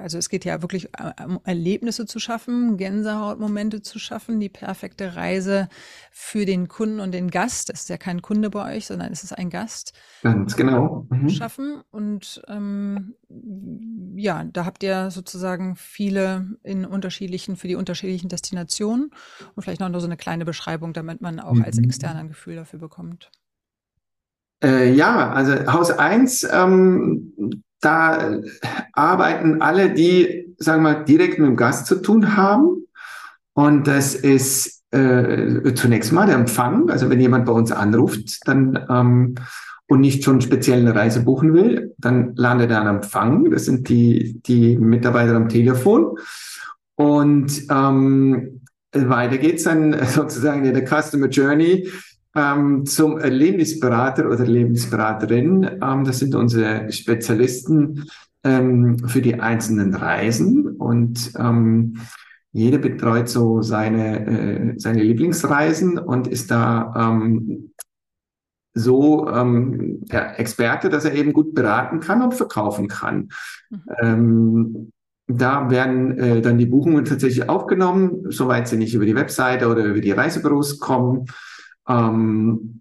also 0.00 0.18
es 0.18 0.28
geht 0.28 0.44
ja 0.44 0.62
wirklich 0.62 0.88
äh, 0.98 1.24
um 1.24 1.40
Erlebnisse 1.44 2.06
zu 2.06 2.18
schaffen, 2.18 2.76
Gänsehautmomente 2.76 3.82
zu 3.82 3.98
schaffen, 3.98 4.40
die 4.40 4.48
perfekte 4.48 5.16
Reise 5.16 5.68
für 6.10 6.44
den 6.44 6.68
Kunden 6.68 7.00
und 7.00 7.12
den 7.12 7.30
Gast. 7.30 7.68
Das 7.68 7.82
ist 7.82 7.88
ja 7.88 7.96
kein 7.96 8.22
Kunde 8.22 8.50
bei 8.50 8.76
euch, 8.76 8.86
sondern 8.86 9.12
es 9.12 9.22
ist 9.22 9.32
ein 9.32 9.50
Gast. 9.50 9.92
Ganz 10.22 10.56
genau. 10.56 11.06
Mhm. 11.10 11.28
Schaffen. 11.28 11.82
Und 11.90 12.42
ähm, 12.48 13.14
ja, 14.16 14.44
da 14.44 14.64
habt 14.64 14.82
ihr 14.82 15.10
sozusagen 15.10 15.76
viele 15.76 16.46
in 16.62 16.84
unterschiedlichen, 16.84 17.56
für 17.56 17.68
die 17.68 17.76
unterschiedlichen 17.76 18.28
Destinationen 18.28 19.10
und 19.54 19.62
vielleicht 19.62 19.80
noch 19.80 19.88
nur 19.88 20.00
so 20.00 20.06
eine 20.06 20.16
kleine 20.16 20.44
Beschreibung, 20.44 20.92
damit 20.92 21.20
man 21.20 21.40
auch 21.40 21.54
mhm. 21.54 21.64
als 21.64 21.78
Externer 21.78 22.20
ein 22.20 22.28
Gefühl 22.28 22.56
dafür 22.56 22.78
bekommt. 22.78 23.30
Äh, 24.62 24.92
ja, 24.92 25.32
also 25.32 25.54
Haus 25.72 25.90
1, 25.90 26.46
ähm, 26.52 27.62
da 27.80 28.38
arbeiten 28.92 29.62
alle, 29.62 29.90
die, 29.90 30.54
sagen 30.58 30.82
wir 30.82 30.92
mal, 30.92 31.04
direkt 31.04 31.38
mit 31.38 31.48
dem 31.48 31.56
Gast 31.56 31.86
zu 31.86 31.96
tun 31.96 32.36
haben. 32.36 32.86
Und 33.54 33.86
das 33.86 34.14
ist 34.14 34.82
äh, 34.90 35.74
zunächst 35.74 36.12
mal 36.12 36.26
der 36.26 36.36
Empfang. 36.36 36.90
Also 36.90 37.10
wenn 37.10 37.20
jemand 37.20 37.46
bei 37.46 37.52
uns 37.52 37.72
anruft, 37.72 38.46
dann 38.46 38.86
ähm, 38.88 39.34
und 39.90 40.00
nicht 40.00 40.22
schon 40.22 40.40
speziell 40.40 40.78
eine 40.78 40.94
Reise 40.94 41.24
buchen 41.24 41.52
will, 41.52 41.94
dann 41.98 42.36
landet 42.36 42.70
er 42.70 42.80
am 42.80 42.96
Empfang. 42.96 43.50
Das 43.50 43.64
sind 43.64 43.88
die, 43.88 44.40
die 44.46 44.76
Mitarbeiter 44.76 45.34
am 45.34 45.48
Telefon. 45.48 46.16
Und 46.94 47.62
ähm, 47.70 48.60
weiter 48.92 49.38
geht's 49.38 49.64
dann 49.64 49.96
sozusagen 50.06 50.64
in 50.64 50.74
der 50.74 50.86
Customer 50.86 51.26
Journey 51.26 51.88
ähm, 52.34 52.86
zum 52.86 53.18
Erlebnisberater 53.18 54.26
oder 54.26 54.40
Erlebnisberaterin. 54.40 55.78
Ähm, 55.82 56.04
das 56.04 56.18
sind 56.18 56.34
unsere 56.34 56.90
Spezialisten 56.92 58.06
ähm, 58.44 58.98
für 59.06 59.20
die 59.20 59.40
einzelnen 59.40 59.94
Reisen 59.94 60.76
und 60.76 61.32
ähm, 61.38 61.96
jeder 62.52 62.78
betreut 62.78 63.28
so 63.28 63.62
seine, 63.62 64.26
äh, 64.26 64.74
seine 64.76 65.02
Lieblingsreisen 65.02 65.98
und 65.98 66.26
ist 66.26 66.50
da 66.50 66.92
ähm, 66.96 67.72
so 68.74 69.28
ähm, 69.28 70.02
ja, 70.10 70.32
Experte, 70.32 70.88
dass 70.88 71.04
er 71.04 71.14
eben 71.14 71.32
gut 71.32 71.54
beraten 71.54 72.00
kann 72.00 72.22
und 72.22 72.34
verkaufen 72.34 72.88
kann. 72.88 73.28
Mhm. 73.70 73.80
Ähm, 74.00 74.92
da 75.26 75.70
werden 75.70 76.18
äh, 76.18 76.40
dann 76.40 76.58
die 76.58 76.66
Buchungen 76.66 77.04
tatsächlich 77.04 77.48
aufgenommen, 77.48 78.24
soweit 78.30 78.66
sie 78.66 78.76
nicht 78.76 78.94
über 78.94 79.06
die 79.06 79.14
Webseite 79.14 79.68
oder 79.68 79.84
über 79.84 80.00
die 80.00 80.10
Reisebüros 80.10 80.80
kommen. 80.80 81.26
Ähm, 81.90 82.80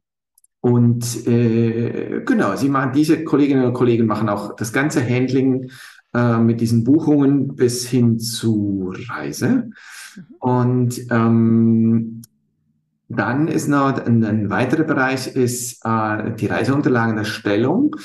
und 0.62 1.28
äh, 1.28 2.22
genau, 2.26 2.56
sie 2.56 2.70
machen 2.70 2.92
diese 2.94 3.24
Kolleginnen 3.24 3.66
und 3.66 3.74
Kollegen 3.74 4.06
machen 4.06 4.30
auch 4.30 4.56
das 4.56 4.74
ganze 4.74 5.08
Handling 5.08 5.72
äh, 6.14 6.38
mit 6.38 6.60
diesen 6.60 6.84
Buchungen 6.84 7.56
bis 7.56 7.88
hin 7.88 8.20
zu 8.20 8.94
Reise. 9.10 9.70
Mhm. 10.16 10.26
Und 10.40 11.00
ähm, 11.12 12.22
dann 13.08 13.48
ist 13.48 13.68
noch 13.68 14.06
ein, 14.06 14.24
ein 14.24 14.50
weiterer 14.50 14.84
Bereich 14.84 15.28
ist 15.28 15.84
äh, 15.84 16.36
die 16.36 16.48
Reiseunterlagenerstellung. 16.48 17.96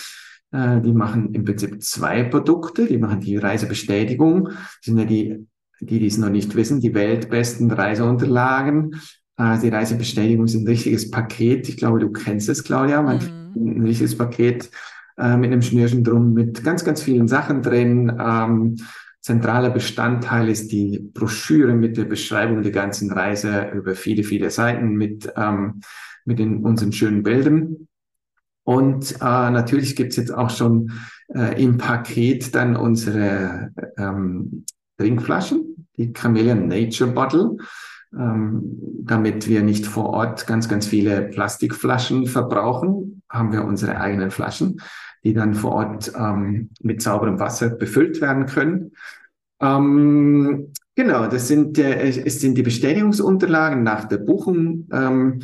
Äh, 0.52 0.80
die 0.80 0.92
machen 0.92 1.34
im 1.34 1.44
Prinzip 1.44 1.82
zwei 1.82 2.23
Produkte. 2.23 2.87
Die 2.87 2.99
machen 2.99 3.20
die 3.20 3.37
Reisebestätigung. 3.37 4.44
Das 4.44 4.78
sind 4.82 4.99
ja 4.99 5.04
die, 5.04 5.46
die, 5.80 5.99
die 5.99 6.06
es 6.06 6.18
noch 6.18 6.30
nicht 6.30 6.54
wissen, 6.54 6.80
die 6.80 6.94
weltbesten 6.94 7.70
Reiseunterlagen. 7.70 9.00
Äh, 9.37 9.59
die 9.59 9.69
Reisebestätigung 9.69 10.45
ist 10.45 10.55
ein 10.55 10.67
richtiges 10.67 11.11
Paket. 11.11 11.69
Ich 11.69 11.76
glaube, 11.76 11.99
du 11.99 12.11
kennst 12.11 12.49
es, 12.49 12.64
Claudia. 12.64 13.03
Man 13.03 13.19
mhm. 13.19 13.79
Ein 13.79 13.87
richtiges 13.87 14.17
Paket 14.17 14.71
äh, 15.17 15.37
mit 15.37 15.53
einem 15.53 15.62
Schnürchen 15.62 16.03
drum, 16.03 16.33
mit 16.33 16.64
ganz, 16.64 16.85
ganz 16.85 17.03
vielen 17.03 17.29
Sachen 17.29 17.62
drin. 17.62 18.12
Ähm, 18.19 18.76
zentraler 19.21 19.71
Bestandteil 19.71 20.49
ist 20.49 20.71
die 20.73 20.99
Broschüre 20.99 21.75
mit 21.75 21.97
der 21.97 22.05
Beschreibung 22.05 22.62
der 22.62 22.73
ganzen 22.73 23.11
Reise 23.11 23.71
über 23.75 23.95
viele, 23.95 24.25
viele 24.25 24.50
Seiten 24.50 24.97
mit, 24.97 25.33
ähm, 25.37 25.81
mit 26.25 26.38
den, 26.38 26.64
unseren 26.64 26.93
schönen 26.93 27.23
Bildern. 27.23 27.88
Und 28.64 29.12
äh, 29.12 29.50
natürlich 29.50 29.95
gibt's 29.95 30.17
jetzt 30.17 30.35
auch 30.35 30.50
schon 30.50 30.93
äh, 31.35 31.62
im 31.62 31.79
Paket 31.79 32.55
dann 32.55 32.76
unsere 32.76 33.71
ähm, 33.97 34.64
Trinkflaschen, 34.99 35.88
die 35.97 36.12
Chameleon 36.12 36.67
Nature 36.67 37.11
Bottle, 37.11 37.57
damit 38.16 39.49
wir 39.49 39.62
nicht 39.62 39.87
vor 39.87 40.11
Ort 40.11 40.47
ganz, 40.47 40.68
ganz 40.68 40.87
viele 40.87 41.23
Plastikflaschen 41.23 42.26
verbrauchen, 42.26 43.23
haben 43.28 43.52
wir 43.52 43.64
unsere 43.64 44.00
eigenen 44.00 44.30
Flaschen 44.30 44.80
die 45.25 45.33
dann 45.33 45.54
vor 45.54 45.73
Ort 45.73 46.12
ähm, 46.16 46.71
mit 46.80 47.02
sauberem 47.02 47.40
Wasser 47.40 47.71
befüllt 47.71 48.21
werden 48.21 48.47
können. 48.47 48.92
Ähm, 49.61 50.73
genau, 50.94 51.26
das 51.26 51.49
sind, 51.49 51.78
äh, 51.78 52.09
es 52.09 52.40
sind 52.40 52.56
die 52.59 52.62
Bestätigungsunterlagen 52.62 53.83
nach 53.83 54.04
der 54.04 54.18
Buchung. 54.18 54.87
Ähm, 54.92 55.40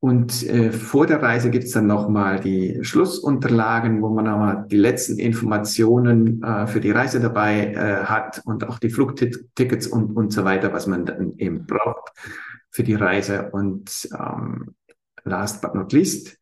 und 0.00 0.42
äh, 0.48 0.72
vor 0.72 1.06
der 1.06 1.22
Reise 1.22 1.50
gibt's 1.50 1.72
dann 1.72 1.86
nochmal 1.86 2.40
die 2.40 2.78
Schlussunterlagen, 2.82 4.00
wo 4.00 4.08
man 4.08 4.24
nochmal 4.24 4.64
die 4.66 4.78
letzten 4.78 5.18
Informationen 5.18 6.42
äh, 6.42 6.66
für 6.66 6.80
die 6.80 6.90
Reise 6.90 7.20
dabei 7.20 7.74
äh, 7.74 8.04
hat 8.04 8.40
und 8.46 8.66
auch 8.66 8.78
die 8.78 8.88
Flugtickets 8.88 9.86
und, 9.86 10.16
und 10.16 10.32
so 10.32 10.44
weiter, 10.44 10.72
was 10.72 10.86
man 10.86 11.04
dann 11.04 11.34
eben 11.36 11.66
braucht 11.66 12.12
für 12.70 12.82
die 12.82 12.94
Reise. 12.94 13.50
Und 13.50 14.08
ähm, 14.18 14.74
last 15.24 15.60
but 15.60 15.74
not 15.74 15.92
least 15.92 16.38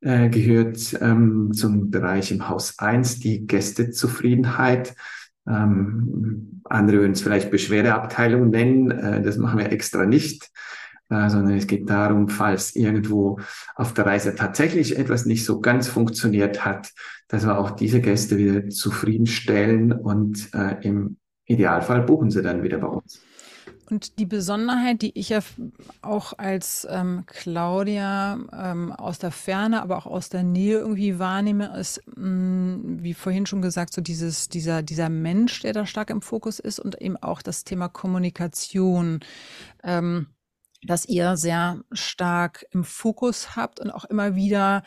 äh, 0.00 0.28
gehört 0.28 0.96
ähm, 1.00 1.52
zum 1.52 1.90
Bereich 1.90 2.30
im 2.30 2.48
Haus 2.48 2.78
1 2.78 3.18
die 3.18 3.48
Gästezufriedenheit. 3.48 4.94
Ähm, 5.48 6.62
andere 6.64 6.98
würden 6.98 7.12
es 7.12 7.22
vielleicht 7.22 7.50
Beschwerdeabteilung 7.50 8.50
nennen. 8.50 8.92
Äh, 8.92 9.22
das 9.22 9.38
machen 9.38 9.58
wir 9.58 9.72
extra 9.72 10.06
nicht, 10.06 10.52
äh, 11.12 11.28
sondern 11.28 11.56
es 11.56 11.66
geht 11.66 11.90
darum, 11.90 12.28
falls 12.28 12.74
irgendwo 12.74 13.38
auf 13.74 13.92
der 13.92 14.06
Reise 14.06 14.34
tatsächlich 14.34 14.98
etwas 14.98 15.26
nicht 15.26 15.44
so 15.44 15.60
ganz 15.60 15.88
funktioniert 15.88 16.64
hat, 16.64 16.90
dass 17.28 17.44
wir 17.44 17.58
auch 17.58 17.72
diese 17.72 18.00
Gäste 18.00 18.38
wieder 18.38 18.68
zufriedenstellen 18.70 19.92
und 19.92 20.48
äh, 20.54 20.76
im 20.80 21.18
Idealfall 21.44 22.02
buchen 22.02 22.30
sie 22.30 22.42
dann 22.42 22.62
wieder 22.62 22.78
bei 22.78 22.86
uns. 22.86 23.20
Und 23.90 24.18
die 24.18 24.24
Besonderheit, 24.24 25.02
die 25.02 25.18
ich 25.18 25.28
ja 25.28 25.40
auch 26.00 26.32
als 26.38 26.86
ähm, 26.88 27.24
Claudia 27.26 28.38
ähm, 28.50 28.90
aus 28.92 29.18
der 29.18 29.32
Ferne, 29.32 29.82
aber 29.82 29.98
auch 29.98 30.06
aus 30.06 30.30
der 30.30 30.44
Nähe 30.44 30.78
irgendwie 30.78 31.18
wahrnehme, 31.18 31.76
ist, 31.78 32.00
mh, 32.16 32.26
mm, 32.26 32.98
wie 33.02 33.12
vorhin 33.12 33.44
schon 33.44 33.60
gesagt, 33.60 33.92
so 33.92 34.00
dieses, 34.00 34.48
dieser, 34.48 34.82
dieser 34.82 35.10
Mensch, 35.10 35.60
der 35.60 35.74
da 35.74 35.84
stark 35.84 36.08
im 36.08 36.22
Fokus 36.22 36.58
ist 36.58 36.80
und 36.80 37.02
eben 37.02 37.18
auch 37.18 37.42
das 37.42 37.64
Thema 37.64 37.88
Kommunikation. 37.88 39.20
Ähm, 39.82 40.28
dass 40.84 41.06
ihr 41.06 41.36
sehr 41.36 41.82
stark 41.92 42.66
im 42.70 42.84
Fokus 42.84 43.56
habt 43.56 43.80
und 43.80 43.90
auch 43.90 44.04
immer 44.04 44.34
wieder 44.34 44.82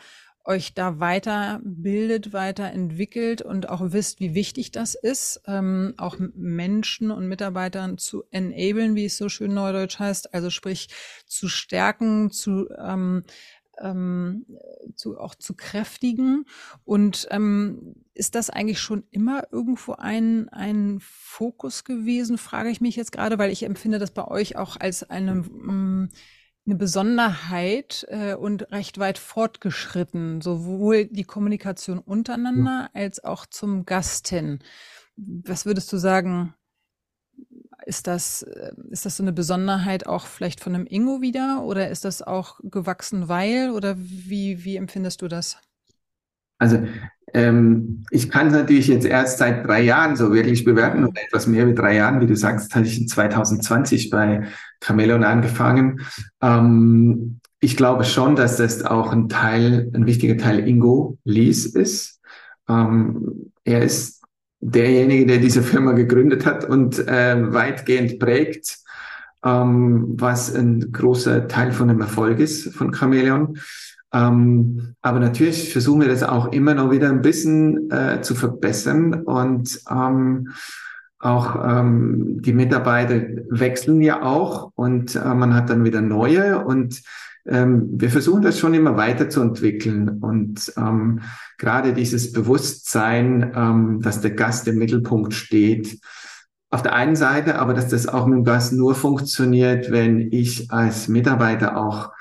euch 0.46 0.74
da 0.74 1.00
weiterbildet, 1.00 2.32
weiterentwickelt 2.32 3.42
und 3.42 3.68
auch 3.68 3.80
wisst, 3.84 4.20
wie 4.20 4.34
wichtig 4.34 4.70
das 4.70 4.94
ist, 4.94 5.42
ähm, 5.46 5.94
auch 5.96 6.16
Menschen 6.18 7.10
und 7.10 7.26
Mitarbeitern 7.26 7.98
zu 7.98 8.24
enablen, 8.30 8.94
wie 8.94 9.06
es 9.06 9.18
so 9.18 9.28
schön 9.28 9.54
neudeutsch 9.54 9.98
heißt, 9.98 10.34
also 10.34 10.50
sprich 10.50 10.88
zu 11.26 11.48
stärken, 11.48 12.30
zu 12.30 12.68
ähm, 12.78 13.24
ähm, 13.80 14.46
zu, 14.94 15.18
auch 15.18 15.34
zu 15.34 15.54
kräftigen. 15.54 16.44
Und 16.84 17.26
ähm, 17.30 17.94
ist 18.14 18.34
das 18.34 18.50
eigentlich 18.50 18.80
schon 18.80 19.04
immer 19.10 19.44
irgendwo 19.50 19.92
ein, 19.92 20.48
ein 20.50 20.98
Fokus 21.00 21.84
gewesen, 21.84 22.38
frage 22.38 22.70
ich 22.70 22.80
mich 22.80 22.96
jetzt 22.96 23.12
gerade, 23.12 23.38
weil 23.38 23.50
ich 23.50 23.62
empfinde 23.62 23.98
das 23.98 24.10
bei 24.10 24.26
euch 24.26 24.56
auch 24.56 24.76
als 24.78 25.08
eine 25.08 25.32
ähm, 25.32 26.08
eine 26.66 26.74
Besonderheit 26.74 28.06
äh, 28.08 28.34
und 28.34 28.72
recht 28.72 28.98
weit 28.98 29.18
fortgeschritten, 29.18 30.40
sowohl 30.40 31.06
die 31.06 31.24
Kommunikation 31.24 32.00
untereinander 32.00 32.90
als 32.92 33.22
auch 33.22 33.46
zum 33.46 33.86
Gast 33.86 34.28
hin. 34.28 34.58
Was 35.16 35.64
würdest 35.64 35.92
du 35.92 35.96
sagen, 35.96 36.54
ist 37.86 38.06
das, 38.06 38.42
äh, 38.42 38.72
ist 38.90 39.06
das 39.06 39.16
so 39.16 39.22
eine 39.22 39.32
Besonderheit 39.32 40.06
auch 40.06 40.26
vielleicht 40.26 40.60
von 40.60 40.74
einem 40.74 40.86
Ingo 40.86 41.22
wieder 41.22 41.62
oder 41.64 41.88
ist 41.88 42.04
das 42.04 42.20
auch 42.20 42.60
gewachsen, 42.62 43.28
weil 43.28 43.70
oder 43.70 43.96
wie, 43.96 44.64
wie 44.64 44.76
empfindest 44.76 45.22
du 45.22 45.28
das? 45.28 45.58
Also 46.58 46.82
ähm, 47.34 48.04
ich 48.10 48.30
kann 48.30 48.48
es 48.48 48.52
natürlich 48.54 48.88
jetzt 48.88 49.06
erst 49.06 49.38
seit 49.38 49.66
drei 49.66 49.82
Jahren 49.82 50.16
so 50.16 50.32
wirklich 50.32 50.64
bewerten 50.64 51.04
oder 51.04 51.20
etwas 51.22 51.46
mehr 51.46 51.66
wie 51.66 51.74
drei 51.74 51.96
Jahren. 51.96 52.20
Wie 52.20 52.26
du 52.26 52.36
sagst, 52.36 52.74
hatte 52.74 52.86
ich 52.86 53.00
in 53.00 53.08
2020 53.08 54.10
bei 54.10 54.46
Chameleon 54.80 55.22
angefangen. 55.22 56.00
Ähm, 56.40 57.40
ich 57.60 57.76
glaube 57.76 58.04
schon, 58.04 58.36
dass 58.36 58.56
das 58.56 58.82
auch 58.84 59.12
ein 59.12 59.28
Teil, 59.28 59.90
ein 59.94 60.06
wichtiger 60.06 60.36
Teil 60.36 60.66
Ingo 60.66 61.18
Lies 61.24 61.66
ist. 61.66 62.20
Ähm, 62.68 63.52
er 63.64 63.82
ist 63.82 64.22
derjenige, 64.60 65.26
der 65.26 65.38
diese 65.38 65.62
Firma 65.62 65.92
gegründet 65.92 66.46
hat 66.46 66.64
und 66.64 66.98
äh, 67.06 67.52
weitgehend 67.52 68.18
prägt, 68.18 68.78
ähm, 69.44 70.14
was 70.18 70.54
ein 70.54 70.92
großer 70.92 71.48
Teil 71.48 71.72
von 71.72 71.88
dem 71.88 72.00
Erfolg 72.00 72.40
ist 72.40 72.74
von 72.74 72.92
Chameleon. 72.92 73.58
Ähm, 74.12 74.94
aber 75.02 75.20
natürlich 75.20 75.72
versuchen 75.72 76.00
wir 76.00 76.08
das 76.08 76.22
auch 76.22 76.52
immer 76.52 76.74
noch 76.74 76.90
wieder 76.90 77.08
ein 77.08 77.22
bisschen 77.22 77.90
äh, 77.90 78.20
zu 78.22 78.34
verbessern 78.34 79.22
und 79.24 79.80
ähm, 79.90 80.52
auch 81.18 81.56
ähm, 81.64 82.40
die 82.42 82.52
Mitarbeiter 82.52 83.20
wechseln 83.50 84.00
ja 84.00 84.22
auch 84.22 84.70
und 84.74 85.16
äh, 85.16 85.34
man 85.34 85.54
hat 85.54 85.70
dann 85.70 85.84
wieder 85.84 86.00
neue 86.00 86.64
und 86.64 87.02
ähm, 87.48 87.88
wir 87.92 88.10
versuchen 88.10 88.42
das 88.42 88.58
schon 88.58 88.74
immer 88.74 88.96
weiterzuentwickeln 88.96 90.08
und 90.20 90.72
ähm, 90.76 91.20
gerade 91.58 91.92
dieses 91.92 92.32
Bewusstsein, 92.32 93.52
ähm, 93.54 94.00
dass 94.02 94.20
der 94.20 94.32
Gast 94.32 94.66
im 94.68 94.78
Mittelpunkt 94.78 95.34
steht, 95.34 95.98
auf 96.70 96.82
der 96.82 96.94
einen 96.94 97.16
Seite, 97.16 97.58
aber 97.58 97.74
dass 97.74 97.88
das 97.88 98.08
auch 98.08 98.26
mit 98.26 98.38
dem 98.38 98.44
Gast 98.44 98.72
nur 98.72 98.94
funktioniert, 98.94 99.90
wenn 99.90 100.32
ich 100.32 100.70
als 100.70 101.08
Mitarbeiter 101.08 101.76
auch 101.76 102.12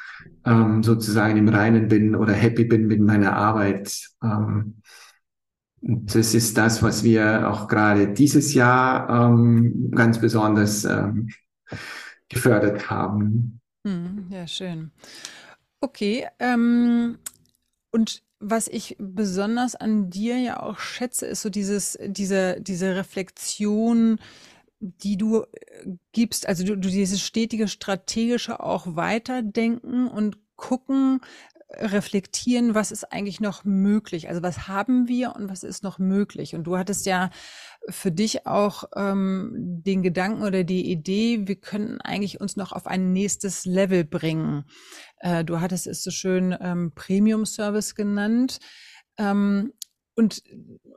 ähm, 0.45 0.83
sozusagen 0.83 1.37
im 1.37 1.49
Reinen 1.49 1.87
bin 1.87 2.15
oder 2.15 2.33
happy 2.33 2.65
bin 2.65 2.87
mit 2.87 3.01
meiner 3.01 3.35
Arbeit. 3.35 4.11
Ähm, 4.23 4.81
das 5.81 6.33
ist 6.33 6.57
das, 6.57 6.81
was 6.81 7.03
wir 7.03 7.49
auch 7.49 7.67
gerade 7.67 8.07
dieses 8.07 8.53
Jahr 8.53 9.09
ähm, 9.09 9.91
ganz 9.91 10.19
besonders 10.19 10.83
ähm, 10.85 11.29
gefördert 12.29 12.89
haben. 12.89 13.61
Hm, 13.85 14.27
ja, 14.31 14.47
schön. 14.47 14.91
Okay, 15.81 16.27
ähm, 16.39 17.19
und 17.91 18.23
was 18.39 18.67
ich 18.67 18.95
besonders 18.99 19.75
an 19.75 20.09
dir 20.09 20.37
ja 20.39 20.61
auch 20.61 20.79
schätze, 20.79 21.27
ist 21.27 21.41
so 21.41 21.49
dieses, 21.49 21.97
diese, 22.05 22.57
diese 22.61 22.95
Reflexion, 22.95 24.19
die 24.79 25.17
du 25.17 25.43
äh, 25.43 25.45
gibst, 26.13 26.47
also 26.47 26.65
du, 26.65 26.77
du 26.77 26.89
dieses 26.89 27.21
stetige 27.21 27.67
strategische 27.67 28.59
auch 28.59 28.95
weiterdenken 28.95 30.07
und 30.07 30.37
gucken, 30.57 31.21
reflektieren, 31.69 32.75
was 32.75 32.91
ist 32.91 33.11
eigentlich 33.11 33.39
noch 33.39 33.63
möglich? 33.63 34.29
Also 34.29 34.43
was 34.43 34.67
haben 34.67 35.07
wir 35.07 35.35
und 35.35 35.49
was 35.49 35.63
ist 35.63 35.83
noch 35.83 35.97
möglich? 35.97 36.55
Und 36.55 36.65
du 36.65 36.77
hattest 36.77 37.05
ja 37.05 37.31
für 37.89 38.11
dich 38.11 38.45
auch 38.45 38.85
ähm, 38.95 39.51
den 39.55 40.03
Gedanken 40.03 40.43
oder 40.43 40.63
die 40.63 40.91
Idee, 40.91 41.47
wir 41.47 41.55
könnten 41.55 42.01
eigentlich 42.01 42.39
uns 42.39 42.55
noch 42.55 42.71
auf 42.71 42.87
ein 42.87 43.13
nächstes 43.13 43.65
Level 43.65 44.03
bringen. 44.03 44.65
Äh, 45.19 45.43
du 45.43 45.59
hattest 45.59 45.87
es 45.87 46.03
so 46.03 46.11
schön 46.11 46.55
ähm, 46.59 46.91
Premium 46.93 47.45
Service 47.45 47.95
genannt. 47.95 48.59
Ähm, 49.17 49.73
und 50.15 50.43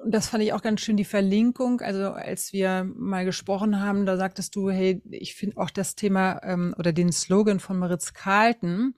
das 0.07 0.29
fand 0.29 0.45
ich 0.45 0.53
auch 0.53 0.63
ganz 0.63 0.81
schön, 0.81 0.97
die 0.97 1.05
Verlinkung. 1.05 1.81
Also 1.81 2.13
als 2.13 2.53
wir 2.53 2.85
mal 2.85 3.25
gesprochen 3.25 3.81
haben, 3.81 4.07
da 4.07 4.17
sagtest 4.17 4.55
du, 4.55 4.71
hey, 4.71 5.03
ich 5.11 5.35
finde 5.35 5.57
auch 5.57 5.71
das 5.71 5.97
Thema 5.97 6.41
ähm, 6.45 6.75
oder 6.79 6.93
den 6.93 7.11
Slogan 7.11 7.59
von 7.59 7.79
Maritz 7.79 8.13
Carlton, 8.13 8.95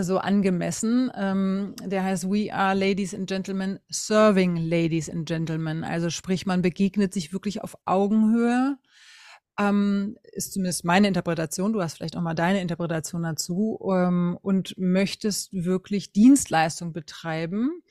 so 0.00 0.18
angemessen. 0.18 1.10
Ähm, 1.14 1.74
der 1.84 2.04
heißt 2.04 2.30
We 2.30 2.52
are 2.52 2.74
Ladies 2.74 3.14
and 3.14 3.28
Gentlemen 3.28 3.78
serving 3.90 4.56
Ladies 4.56 5.10
and 5.10 5.26
Gentlemen. 5.26 5.84
Also 5.84 6.08
sprich, 6.08 6.46
man 6.46 6.62
begegnet 6.62 7.12
sich 7.12 7.32
wirklich 7.32 7.62
auf 7.62 7.76
Augenhöhe. 7.84 8.78
Ähm, 9.58 10.16
ist 10.32 10.54
zumindest 10.54 10.84
meine 10.84 11.08
Interpretation. 11.08 11.74
Du 11.74 11.82
hast 11.82 11.96
vielleicht 11.96 12.16
auch 12.16 12.22
mal 12.22 12.34
deine 12.34 12.62
Interpretation 12.62 13.22
dazu 13.22 13.78
ähm, 13.92 14.38
und 14.40 14.74
möchtest 14.78 15.52
wirklich 15.52 16.12
Dienstleistung 16.12 16.94
betreiben. 16.94 17.82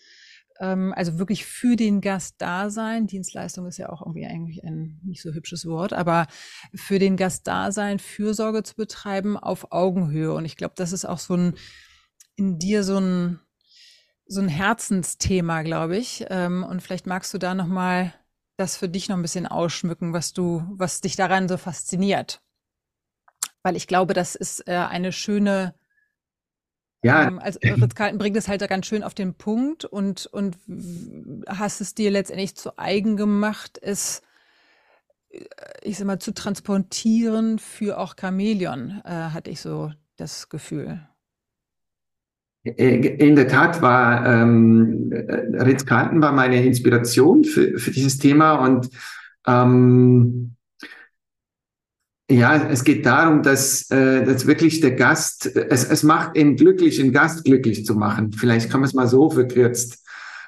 Ähm, 0.60 0.94
also 0.96 1.20
wirklich 1.20 1.46
für 1.46 1.76
den 1.76 2.02
Gast 2.02 2.36
da 2.40 2.72
sein. 2.72 3.06
Dienstleistung 3.06 3.68
ist 3.68 3.78
ja 3.78 3.90
auch 3.90 4.02
irgendwie 4.02 4.26
eigentlich 4.26 4.64
ein 4.64 5.00
nicht 5.04 5.22
so 5.22 5.34
hübsches 5.34 5.68
Wort, 5.68 5.94
aber 5.94 6.26
für 6.74 6.98
den 6.98 7.16
Gast 7.16 7.46
da 7.46 7.72
sein, 7.72 8.00
Fürsorge 8.00 8.64
zu 8.64 8.76
betreiben 8.76 9.38
auf 9.38 9.72
Augenhöhe. 9.72 10.34
Und 10.34 10.46
ich 10.46 10.58
glaube, 10.58 10.74
das 10.78 10.94
ist 10.94 11.06
auch 11.06 11.20
so 11.20 11.36
ein 11.36 11.54
in 12.42 12.58
dir 12.58 12.84
so 12.84 12.98
ein, 12.98 13.40
so 14.26 14.42
ein 14.42 14.50
Herzensthema, 14.50 15.62
glaube 15.62 15.96
ich. 15.98 16.26
Ähm, 16.30 16.64
und 16.64 16.82
vielleicht 16.82 17.06
magst 17.06 17.34
du 17.34 17.38
da 17.38 17.54
nochmal 17.54 18.14
das 18.58 18.78
für 18.78 18.90
dich 18.90 19.08
noch 19.08 19.16
ein 19.16 19.22
bisschen 19.22 19.48
ausschmücken, 19.48 20.12
was 20.12 20.34
du, 20.34 20.66
was 20.72 21.02
dich 21.02 21.16
daran 21.16 21.48
so 21.48 21.58
fasziniert. 21.58 22.42
Weil 23.64 23.76
ich 23.76 23.88
glaube, 23.88 24.14
das 24.14 24.36
ist 24.36 24.68
äh, 24.68 24.74
eine 24.74 25.12
schöne, 25.12 25.76
ja. 27.04 27.28
Ähm, 27.28 27.40
also 27.40 27.60
Ritz 27.64 27.96
Carlton 27.96 28.18
bringt 28.18 28.38
es 28.38 28.48
halt 28.48 28.62
da 28.62 28.68
ganz 28.68 28.86
schön 28.86 29.04
auf 29.04 29.14
den 29.14 29.36
Punkt 29.36 29.86
und, 29.86 30.26
und 30.28 30.58
hast 31.48 31.82
es 31.82 31.96
dir 31.96 32.12
letztendlich 32.12 32.56
zu 32.56 32.78
eigen 32.78 33.18
gemacht, 33.18 33.80
es, 33.82 34.22
äh, 35.30 35.46
ich 35.84 35.98
sag 35.98 36.06
mal, 36.08 36.20
zu 36.20 36.34
transportieren 36.34 37.60
für 37.60 38.00
auch 38.00 38.16
Chamäleon, 38.20 39.02
äh, 39.04 39.10
hatte 39.10 39.52
ich 39.52 39.62
so 39.62 39.92
das 40.16 40.50
Gefühl. 40.50 41.08
Äh, 42.64 42.96
in 42.96 43.36
der 43.36 43.48
Tat 43.48 43.82
war 43.82 44.26
ähm, 44.26 45.12
äh, 45.12 45.64
Ritz-Carlton 45.64 46.22
war 46.22 46.32
meine 46.32 46.64
Inspiration 46.64 47.44
für, 47.44 47.78
für 47.78 47.92
dieses 47.92 48.18
Thema 48.18 48.56
und 48.56 48.90
ähm, 49.48 50.56
ja, 52.30 52.56
es 52.70 52.84
geht 52.86 53.06
darum, 53.06 53.44
dass, 53.44 53.90
äh, 53.92 54.24
dass 54.24 54.48
wirklich 54.48 54.80
der 54.80 54.92
Gast, 54.92 55.54
es, 55.56 55.84
es 55.84 56.04
macht 56.04 56.38
ihn 56.38 56.56
glücklich, 56.56 56.98
den 56.98 57.12
Gast 57.12 57.44
glücklich 57.44 57.86
zu 57.86 57.96
machen. 57.96 58.32
Vielleicht 58.32 58.70
kann 58.70 58.80
man 58.80 58.88
es 58.88 58.94
mal 58.94 59.08
so 59.08 59.30
verkürzt 59.30 60.06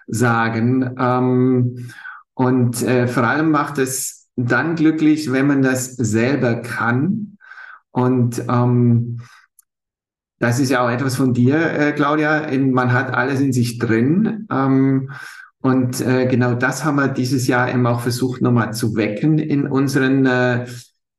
sagen. 0.08 0.96
Ähm, 0.98 1.90
und 2.36 2.82
äh, 2.84 3.08
vor 3.08 3.24
allem 3.24 3.52
macht 3.52 3.80
es 3.80 4.30
dann 4.38 4.76
glücklich, 4.76 5.32
wenn 5.32 5.48
man 5.48 5.62
das 5.62 5.96
selber 5.96 6.56
kann. 6.56 7.38
Und 7.92 8.42
ähm, 8.50 9.20
das 10.44 10.60
ist 10.60 10.72
ja 10.72 10.86
auch 10.86 10.90
etwas 10.90 11.16
von 11.16 11.34
dir, 11.34 11.56
äh, 11.56 11.94
Claudia. 11.94 12.48
man 12.60 12.92
hat 12.92 13.14
alles 13.14 13.40
in 13.40 13.54
sich 13.54 13.80
drin. 13.80 14.46
Ähm, 14.52 15.10
und 15.62 16.02
äh, 16.02 16.28
genau 16.28 16.54
das 16.54 16.84
haben 16.84 16.98
wir 16.98 17.08
dieses 17.08 17.48
Jahr 17.48 17.70
eben 17.70 17.88
auch 17.88 18.02
versucht, 18.02 18.42
nochmal 18.42 18.74
zu 18.74 18.98
wecken 18.98 19.40
in 19.40 19.66
unseren 19.66 20.26
äh, 20.26 20.66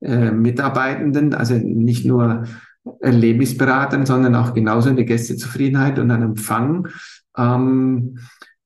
äh, 0.03 0.31
Mitarbeitenden. 0.31 1.33
Also 1.33 1.55
nicht 1.55 2.05
nur 2.05 2.45
Erlebnisberatern, 3.01 4.05
sondern 4.05 4.35
auch 4.35 4.53
genauso 4.53 4.91
eine 4.91 5.07
Gästezufriedenheit 5.07 5.99
und 5.99 6.11
ein 6.11 6.21
Empfang. 6.21 6.89
Ähm, 7.35 8.19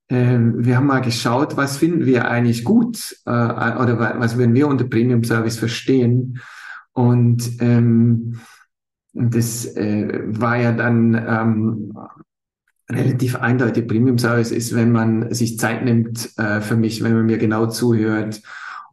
äh, 0.09 0.39
wir 0.41 0.77
haben 0.77 0.87
mal 0.87 1.03
geschaut, 1.03 1.57
was 1.57 1.77
finden 1.77 2.05
wir 2.05 2.29
eigentlich 2.29 2.65
gut 2.65 3.17
äh, 3.27 3.31
oder 3.31 4.17
was 4.19 4.37
würden 4.37 4.57
wir 4.57 4.67
unter 4.67 4.87
Premium 4.87 5.23
Service 5.23 5.57
verstehen. 5.57 6.41
Und 6.95 7.49
ähm, 7.61 8.41
das 9.19 9.67
äh, 9.77 10.21
war 10.27 10.57
ja 10.57 10.73
dann 10.73 11.15
ähm, 11.15 11.93
relativ 12.91 13.37
eindeutig. 13.37 13.89
Premium 13.89 14.19
Service 14.19 14.51
ist, 14.51 14.75
wenn 14.75 14.93
man 14.93 15.35
sich 15.35 15.59
Zeit 15.59 15.85
nimmt 15.85 16.39
äh, 16.39 16.61
für 16.61 16.77
mich, 16.77 17.03
wenn 17.03 17.15
man 17.15 17.27
mir 17.27 17.39
genau 17.39 17.67
zuhört 17.67 18.41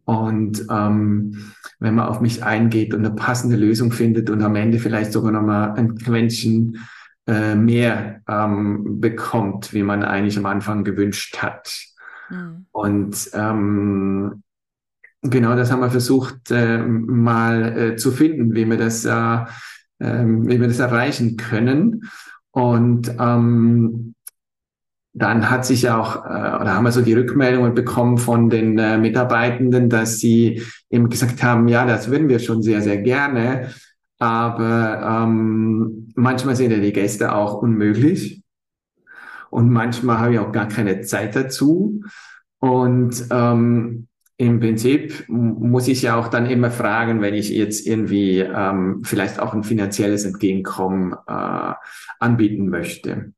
und 0.06 0.66
ähm, 0.70 1.54
wenn 1.80 1.96
man 1.96 2.08
auf 2.08 2.22
mich 2.22 2.44
eingeht 2.44 2.94
und 2.94 3.06
eine 3.06 3.16
passende 3.16 3.56
Lösung 3.56 3.92
findet 3.92 4.30
und 4.30 4.42
am 4.42 4.56
Ende 4.56 4.80
vielleicht 4.80 5.12
sogar 5.12 5.32
nochmal 5.32 5.74
ein 5.74 5.96
Quäntchen 5.98 6.78
äh, 7.28 7.56
mehr 7.56 8.22
ähm, 8.28 9.00
bekommt, 9.00 9.74
wie 9.74 9.84
man 9.84 10.04
eigentlich 10.04 10.38
am 10.38 10.46
Anfang 10.46 10.84
gewünscht 10.84 11.38
hat. 11.38 11.72
Mhm. 12.30 12.66
Und 12.72 13.30
ähm, 13.34 14.44
genau 15.22 15.56
das 15.56 15.72
haben 15.72 15.82
wir 15.82 15.90
versucht 15.90 16.52
äh, 16.52 16.78
mal 16.80 17.78
äh, 17.78 17.96
zu 17.96 18.12
finden, 18.12 18.56
wie 18.56 18.66
wir 18.66 18.78
das 18.78 19.06
äh, 19.06 19.46
ähm, 20.00 20.48
wie 20.48 20.60
wir 20.60 20.68
das 20.68 20.80
erreichen 20.80 21.38
können. 21.38 22.10
Und 22.52 23.14
ähm, 23.20 24.16
dann 25.14 25.50
hat 25.50 25.66
sich 25.66 25.90
auch, 25.90 26.26
äh, 26.26 26.30
oder 26.30 26.76
haben 26.76 26.84
wir 26.84 26.92
so 26.92 27.02
die 27.02 27.14
Rückmeldungen 27.14 27.74
bekommen 27.74 28.18
von 28.18 28.50
den 28.50 28.78
äh, 28.78 28.98
Mitarbeitenden, 28.98 29.90
dass 29.90 30.20
sie 30.20 30.62
eben 30.90 31.10
gesagt 31.10 31.42
haben, 31.42 31.68
ja, 31.68 31.86
das 31.86 32.10
würden 32.10 32.30
wir 32.30 32.40
schon 32.40 32.62
sehr, 32.62 32.82
sehr 32.82 32.98
gerne, 32.98 33.70
aber 34.20 35.24
ähm, 35.26 36.12
manchmal 36.16 36.56
sind 36.56 36.72
ja 36.72 36.80
die 36.80 36.94
Gäste 36.94 37.34
auch 37.34 37.62
unmöglich 37.62 38.44
und 39.50 39.70
manchmal 39.70 40.20
habe 40.20 40.34
ich 40.34 40.40
auch 40.40 40.52
gar 40.52 40.68
keine 40.68 41.02
Zeit 41.02 41.34
dazu. 41.34 42.04
Und 42.60 43.26
ähm, 43.32 44.08
im 44.38 44.60
Prinzip 44.60 45.26
muss 45.30 45.88
ich 45.88 46.02
ja 46.02 46.18
auch 46.18 46.28
dann 46.28 46.46
immer 46.46 46.70
fragen, 46.70 47.22
wenn 47.22 47.34
ich 47.34 47.50
jetzt 47.50 47.88
irgendwie 47.88 48.40
ähm, 48.40 49.02
vielleicht 49.04 49.40
auch 49.40 49.54
ein 49.54 49.64
finanzielles 49.64 50.26
Entgegenkommen 50.26 51.14
äh, 51.28 51.74
anbieten 52.20 52.68
möchte. 52.68 53.34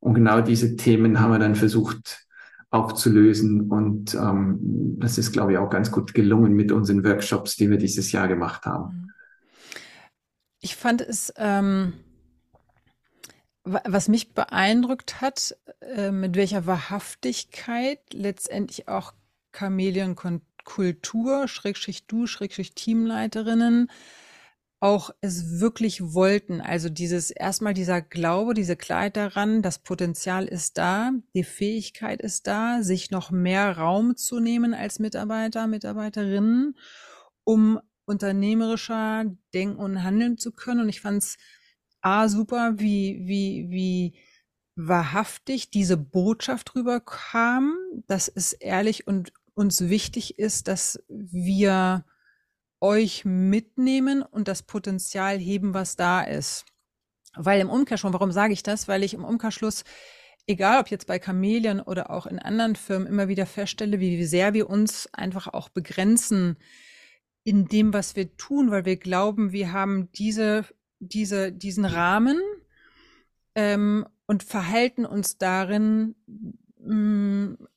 Und 0.00 0.14
genau 0.14 0.40
diese 0.40 0.76
Themen 0.76 1.20
haben 1.20 1.32
wir 1.32 1.40
dann 1.40 1.56
versucht 1.56 2.24
aufzulösen. 2.70 3.70
Und 3.70 4.14
ähm, 4.14 4.58
das 4.98 5.18
ist, 5.18 5.32
glaube 5.32 5.52
ich, 5.52 5.58
auch 5.58 5.70
ganz 5.70 5.90
gut 5.90 6.14
gelungen 6.14 6.54
mit 6.54 6.70
unseren 6.70 7.04
Workshops, 7.04 7.56
die 7.56 7.68
wir 7.68 7.78
dieses 7.78 8.12
Jahr 8.12 8.28
gemacht 8.28 8.64
haben. 8.64 8.94
Mhm. 8.94 9.10
Ich 10.60 10.76
fand 10.76 11.00
es, 11.00 11.32
ähm, 11.36 11.92
was 13.64 14.08
mich 14.08 14.34
beeindruckt 14.34 15.20
hat, 15.20 15.56
äh, 15.80 16.10
mit 16.10 16.36
welcher 16.36 16.66
Wahrhaftigkeit 16.66 18.00
letztendlich 18.12 18.88
auch 18.88 19.12
Chamäleon-Kultur, 19.58 21.48
Schrägstrich 21.48 22.06
du, 22.06 22.26
Schrägstrich 22.26 22.74
Teamleiterinnen, 22.74 23.90
auch 24.80 25.10
es 25.20 25.60
wirklich 25.60 26.14
wollten. 26.14 26.60
Also 26.60 26.88
dieses 26.88 27.30
erstmal 27.30 27.74
dieser 27.74 28.00
Glaube, 28.00 28.54
diese 28.54 28.76
Klarheit 28.76 29.16
daran, 29.16 29.62
das 29.62 29.80
Potenzial 29.80 30.46
ist 30.46 30.78
da, 30.78 31.10
die 31.34 31.44
Fähigkeit 31.44 32.22
ist 32.22 32.46
da, 32.46 32.82
sich 32.82 33.10
noch 33.10 33.30
mehr 33.30 33.76
Raum 33.76 34.16
zu 34.16 34.38
nehmen 34.38 34.74
als 34.74 35.00
Mitarbeiter, 35.00 35.66
Mitarbeiterinnen, 35.66 36.76
um 37.44 37.80
unternehmerischer 38.04 39.24
denken 39.52 39.78
und 39.78 40.02
handeln 40.02 40.38
zu 40.38 40.52
können. 40.52 40.82
Und 40.82 40.88
ich 40.88 41.00
fand 41.00 41.22
es 41.22 41.36
A 42.00 42.28
super, 42.28 42.74
wie, 42.78 43.20
wie, 43.24 43.66
wie 43.70 44.14
wahrhaftig 44.76 45.70
diese 45.70 45.96
Botschaft 45.96 46.76
rüberkam, 46.76 47.76
dass 48.06 48.28
es 48.28 48.52
ehrlich 48.52 49.08
und 49.08 49.32
uns 49.58 49.88
wichtig 49.88 50.38
ist, 50.38 50.68
dass 50.68 51.02
wir 51.08 52.04
euch 52.80 53.24
mitnehmen 53.24 54.22
und 54.22 54.46
das 54.46 54.62
Potenzial 54.62 55.36
heben, 55.36 55.74
was 55.74 55.96
da 55.96 56.22
ist. 56.22 56.64
Weil 57.34 57.60
im 57.60 57.68
Umkehrschluss, 57.68 58.12
warum 58.12 58.30
sage 58.30 58.52
ich 58.52 58.62
das? 58.62 58.86
Weil 58.86 59.02
ich 59.02 59.14
im 59.14 59.24
Umkehrschluss, 59.24 59.82
egal 60.46 60.80
ob 60.80 60.88
jetzt 60.88 61.08
bei 61.08 61.18
Chameleon 61.18 61.80
oder 61.80 62.10
auch 62.10 62.26
in 62.26 62.38
anderen 62.38 62.76
Firmen, 62.76 63.08
immer 63.08 63.26
wieder 63.26 63.46
feststelle, 63.46 63.98
wie 63.98 64.24
sehr 64.24 64.54
wir 64.54 64.70
uns 64.70 65.12
einfach 65.12 65.48
auch 65.48 65.68
begrenzen 65.68 66.56
in 67.42 67.66
dem, 67.66 67.92
was 67.92 68.14
wir 68.14 68.36
tun, 68.36 68.70
weil 68.70 68.84
wir 68.84 68.96
glauben, 68.96 69.50
wir 69.52 69.72
haben 69.72 70.12
diese, 70.12 70.66
diese, 71.00 71.50
diesen 71.50 71.84
Rahmen 71.84 72.40
ähm, 73.56 74.06
und 74.26 74.44
verhalten 74.44 75.04
uns 75.04 75.36
darin 75.36 76.14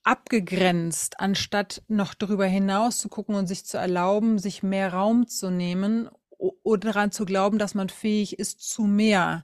abgegrenzt, 0.04 1.20
anstatt 1.20 1.82
noch 1.88 2.14
darüber 2.14 2.46
hinaus 2.46 2.98
zu 2.98 3.10
gucken 3.10 3.36
und 3.36 3.48
sich 3.48 3.66
zu 3.66 3.78
erlauben, 3.78 4.38
sich 4.38 4.64
mehr 4.64 4.94
Raum 4.94 5.28
zu 5.28 5.50
nehmen 5.50 6.10
oder 6.38 6.92
daran 6.92 7.12
zu 7.12 7.26
glauben, 7.26 7.58
dass 7.58 7.74
man 7.74 7.90
fähig 7.90 8.38
ist 8.40 8.62
zu 8.62 8.84
mehr. 8.84 9.44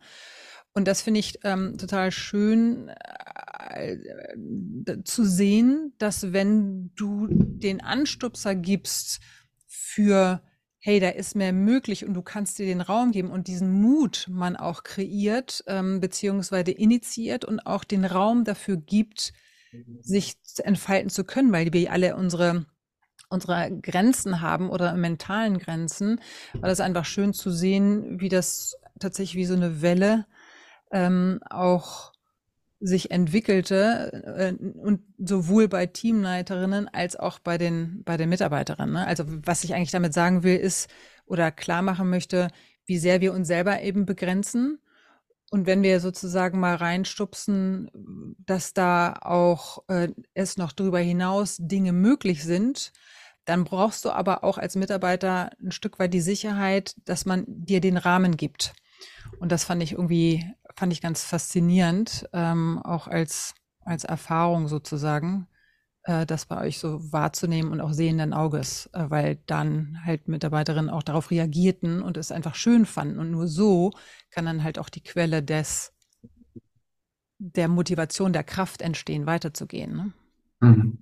Und 0.73 0.87
das 0.87 1.01
finde 1.01 1.19
ich 1.19 1.39
ähm, 1.43 1.77
total 1.77 2.11
schön 2.11 2.89
äh, 3.69 3.97
zu 5.03 5.25
sehen, 5.25 5.93
dass 5.97 6.33
wenn 6.33 6.91
du 6.95 7.27
den 7.29 7.81
Anstupser 7.81 8.53
gibst 8.53 9.19
für 9.65 10.41
hey, 10.79 10.99
da 11.01 11.09
ist 11.09 11.35
mehr 11.35 11.51
möglich 11.51 12.05
und 12.05 12.13
du 12.13 12.21
kannst 12.21 12.59
dir 12.59 12.65
den 12.65 12.79
Raum 12.79 13.11
geben 13.11 13.31
und 13.31 13.47
diesen 13.47 13.71
Mut 13.81 14.27
man 14.29 14.55
auch 14.55 14.83
kreiert, 14.83 15.63
ähm, 15.67 15.99
beziehungsweise 15.99 16.71
initiiert 16.71 17.43
und 17.43 17.59
auch 17.61 17.83
den 17.83 18.05
Raum 18.05 18.45
dafür 18.45 18.77
gibt, 18.77 19.33
sich 20.01 20.35
entfalten 20.63 21.09
zu 21.09 21.23
können, 21.23 21.51
weil 21.51 21.73
wir 21.73 21.91
alle 21.91 22.15
unsere 22.15 22.65
unsere 23.29 23.77
Grenzen 23.81 24.39
haben 24.41 24.69
oder 24.69 24.93
mentalen 24.93 25.57
Grenzen, 25.57 26.21
war 26.53 26.69
das 26.69 26.79
einfach 26.79 27.03
schön 27.03 27.33
zu 27.33 27.51
sehen, 27.51 28.21
wie 28.21 28.29
das 28.29 28.77
tatsächlich 28.99 29.35
wie 29.35 29.45
so 29.45 29.53
eine 29.53 29.81
Welle 29.81 30.25
ähm, 30.91 31.39
auch 31.49 32.13
sich 32.79 33.11
entwickelte 33.11 34.23
äh, 34.37 34.53
und 34.79 35.01
sowohl 35.17 35.67
bei 35.67 35.87
Teamleiterinnen 35.87 36.87
als 36.87 37.15
auch 37.15 37.39
bei 37.39 37.57
den 37.57 38.03
bei 38.05 38.17
den 38.17 38.29
Mitarbeiterinnen. 38.29 38.93
Ne? 38.93 39.07
Also 39.07 39.23
was 39.27 39.63
ich 39.63 39.73
eigentlich 39.73 39.91
damit 39.91 40.13
sagen 40.13 40.43
will, 40.43 40.57
ist 40.57 40.89
oder 41.25 41.51
klar 41.51 41.81
machen 41.81 42.09
möchte, 42.09 42.49
wie 42.85 42.99
sehr 42.99 43.19
wir 43.19 43.33
uns 43.33 43.47
selber 43.47 43.81
eben 43.81 44.05
begrenzen 44.05 44.79
und 45.49 45.65
wenn 45.65 45.81
wir 45.81 45.99
sozusagen 45.99 46.59
mal 46.59 46.75
reinstupsen, 46.75 47.89
dass 48.45 48.73
da 48.73 49.13
auch 49.21 49.83
äh, 49.87 50.09
es 50.33 50.57
noch 50.57 50.73
darüber 50.73 50.99
hinaus 50.99 51.57
Dinge 51.59 51.93
möglich 51.93 52.43
sind, 52.43 52.91
dann 53.45 53.63
brauchst 53.63 54.03
du 54.03 54.11
aber 54.11 54.43
auch 54.43 54.57
als 54.57 54.75
Mitarbeiter 54.75 55.51
ein 55.61 55.71
Stück 55.71 55.99
weit 55.99 56.13
die 56.13 56.21
Sicherheit, 56.21 56.95
dass 57.05 57.25
man 57.25 57.45
dir 57.47 57.79
den 57.79 57.95
Rahmen 57.95 58.35
gibt. 58.35 58.73
Und 59.39 59.53
das 59.53 59.63
fand 59.63 59.81
ich 59.81 59.93
irgendwie, 59.93 60.45
fand 60.75 60.91
ich 60.91 61.01
ganz 61.01 61.23
faszinierend, 61.23 62.27
ähm, 62.33 62.81
auch 62.83 63.07
als, 63.07 63.55
als 63.85 64.03
Erfahrung 64.03 64.67
sozusagen, 64.67 65.47
äh, 66.07 66.25
das 66.25 66.45
bei 66.45 66.65
euch 66.65 66.79
so 66.79 67.11
wahrzunehmen 67.11 67.71
und 67.71 67.81
auch 67.81 67.91
sehenden 67.91 68.33
Auges, 68.33 68.89
äh, 68.93 69.05
weil 69.09 69.39
dann 69.45 69.99
halt 70.05 70.27
Mitarbeiterinnen 70.27 70.89
auch 70.89 71.03
darauf 71.03 71.31
reagierten 71.31 72.01
und 72.01 72.17
es 72.17 72.31
einfach 72.31 72.55
schön 72.55 72.85
fanden. 72.85 73.19
Und 73.19 73.29
nur 73.29 73.47
so 73.47 73.91
kann 74.31 74.45
dann 74.45 74.63
halt 74.63 74.79
auch 74.79 74.89
die 74.89 75.03
Quelle 75.03 75.43
des, 75.43 75.91
der 77.39 77.67
Motivation, 77.67 78.31
der 78.31 78.43
Kraft 78.43 78.81
entstehen, 78.81 79.25
weiterzugehen. 79.25 79.95
Ne? 79.95 80.13
Mhm. 80.61 80.97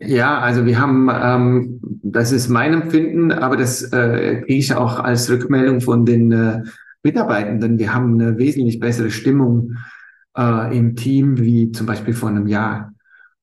Ja, 0.00 0.40
also 0.40 0.66
wir 0.66 0.80
haben, 0.80 1.08
ähm, 1.08 1.80
das 2.02 2.32
ist 2.32 2.48
mein 2.48 2.72
Empfinden, 2.72 3.30
aber 3.30 3.56
das 3.56 3.84
äh, 3.92 4.40
kriege 4.40 4.58
ich 4.58 4.74
auch 4.74 4.98
als 4.98 5.30
Rückmeldung 5.30 5.80
von 5.80 6.04
den 6.04 6.32
äh, 6.32 6.62
Mitarbeitenden. 7.04 7.78
Wir 7.78 7.94
haben 7.94 8.20
eine 8.20 8.36
wesentlich 8.36 8.80
bessere 8.80 9.12
Stimmung 9.12 9.76
äh, 10.36 10.76
im 10.76 10.96
Team 10.96 11.38
wie 11.38 11.70
zum 11.70 11.86
Beispiel 11.86 12.14
vor 12.14 12.30
einem 12.30 12.48
Jahr. 12.48 12.92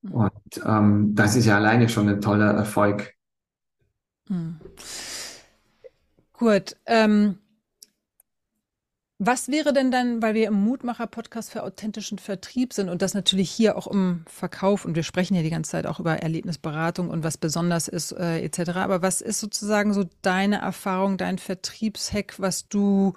Und 0.02 0.32
ähm, 0.64 1.14
das 1.14 1.36
ist 1.36 1.46
ja 1.46 1.56
alleine 1.56 1.88
schon 1.88 2.08
ein 2.08 2.20
toller 2.20 2.52
Erfolg. 2.52 3.14
Mhm. 4.28 4.60
Gut. 6.32 6.76
Ähm, 6.86 7.38
was 9.22 9.48
wäre 9.48 9.74
denn 9.74 9.90
dann, 9.90 10.22
weil 10.22 10.32
wir 10.32 10.48
im 10.48 10.54
Mutmacher-Podcast 10.54 11.50
für 11.50 11.62
authentischen 11.62 12.18
Vertrieb 12.18 12.72
sind 12.72 12.88
und 12.88 13.02
das 13.02 13.12
natürlich 13.12 13.50
hier 13.50 13.76
auch 13.76 13.86
um 13.86 14.24
Verkauf 14.26 14.86
und 14.86 14.96
wir 14.96 15.02
sprechen 15.02 15.34
ja 15.34 15.42
die 15.42 15.50
ganze 15.50 15.72
Zeit 15.72 15.86
auch 15.86 16.00
über 16.00 16.16
Erlebnisberatung 16.16 17.10
und 17.10 17.22
was 17.22 17.36
besonders 17.36 17.86
ist 17.86 18.12
äh, 18.12 18.40
etc. 18.40 18.70
Aber 18.76 19.02
was 19.02 19.20
ist 19.20 19.38
sozusagen 19.38 19.92
so 19.92 20.08
deine 20.22 20.62
Erfahrung, 20.62 21.18
dein 21.18 21.36
Vertriebshack, 21.36 22.40
was 22.40 22.68
du 22.68 23.12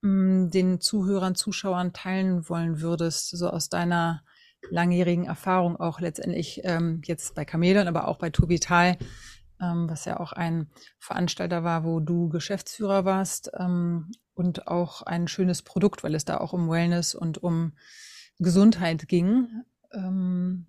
mh, 0.00 0.08
hm, 0.08 0.50
den 0.50 0.80
Zuhörern, 0.80 1.34
Zuschauern 1.34 1.92
teilen 1.92 2.48
wollen 2.48 2.80
würdest, 2.80 3.28
so 3.28 3.50
aus 3.50 3.68
deiner 3.68 4.22
langjährigen 4.70 5.26
Erfahrung 5.26 5.76
auch 5.76 6.00
letztendlich 6.00 6.60
ähm, 6.64 7.00
jetzt 7.04 7.34
bei 7.34 7.44
Chameleon, 7.44 7.88
aber 7.88 8.08
auch 8.08 8.18
bei 8.18 8.30
Tubital, 8.30 8.96
ähm, 9.60 9.88
was 9.88 10.04
ja 10.04 10.20
auch 10.20 10.32
ein 10.32 10.68
Veranstalter 10.98 11.64
war, 11.64 11.84
wo 11.84 12.00
du 12.00 12.28
Geschäftsführer 12.28 13.04
warst 13.04 13.50
ähm, 13.58 14.10
und 14.34 14.68
auch 14.68 15.02
ein 15.02 15.28
schönes 15.28 15.62
Produkt, 15.62 16.04
weil 16.04 16.14
es 16.14 16.24
da 16.24 16.38
auch 16.38 16.52
um 16.52 16.68
Wellness 16.68 17.14
und 17.14 17.42
um 17.42 17.72
Gesundheit 18.38 19.08
ging. 19.08 19.48
Ähm, 19.92 20.66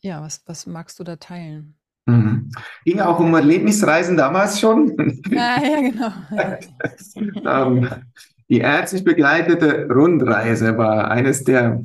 ja, 0.00 0.22
was, 0.22 0.42
was 0.46 0.66
magst 0.66 0.98
du 0.98 1.04
da 1.04 1.16
teilen? 1.16 1.76
Mhm. 2.06 2.52
Ging 2.84 3.00
auch 3.00 3.18
um 3.18 3.34
Erlebnisreisen 3.34 4.16
damals 4.16 4.60
schon. 4.60 5.20
Ja, 5.30 5.60
ja, 5.60 5.80
genau. 5.80 6.12
ähm, 7.66 7.88
die 8.48 8.58
ärztlich 8.58 9.02
begleitete 9.02 9.88
Rundreise 9.88 10.78
war 10.78 11.10
eines 11.10 11.42
der 11.42 11.82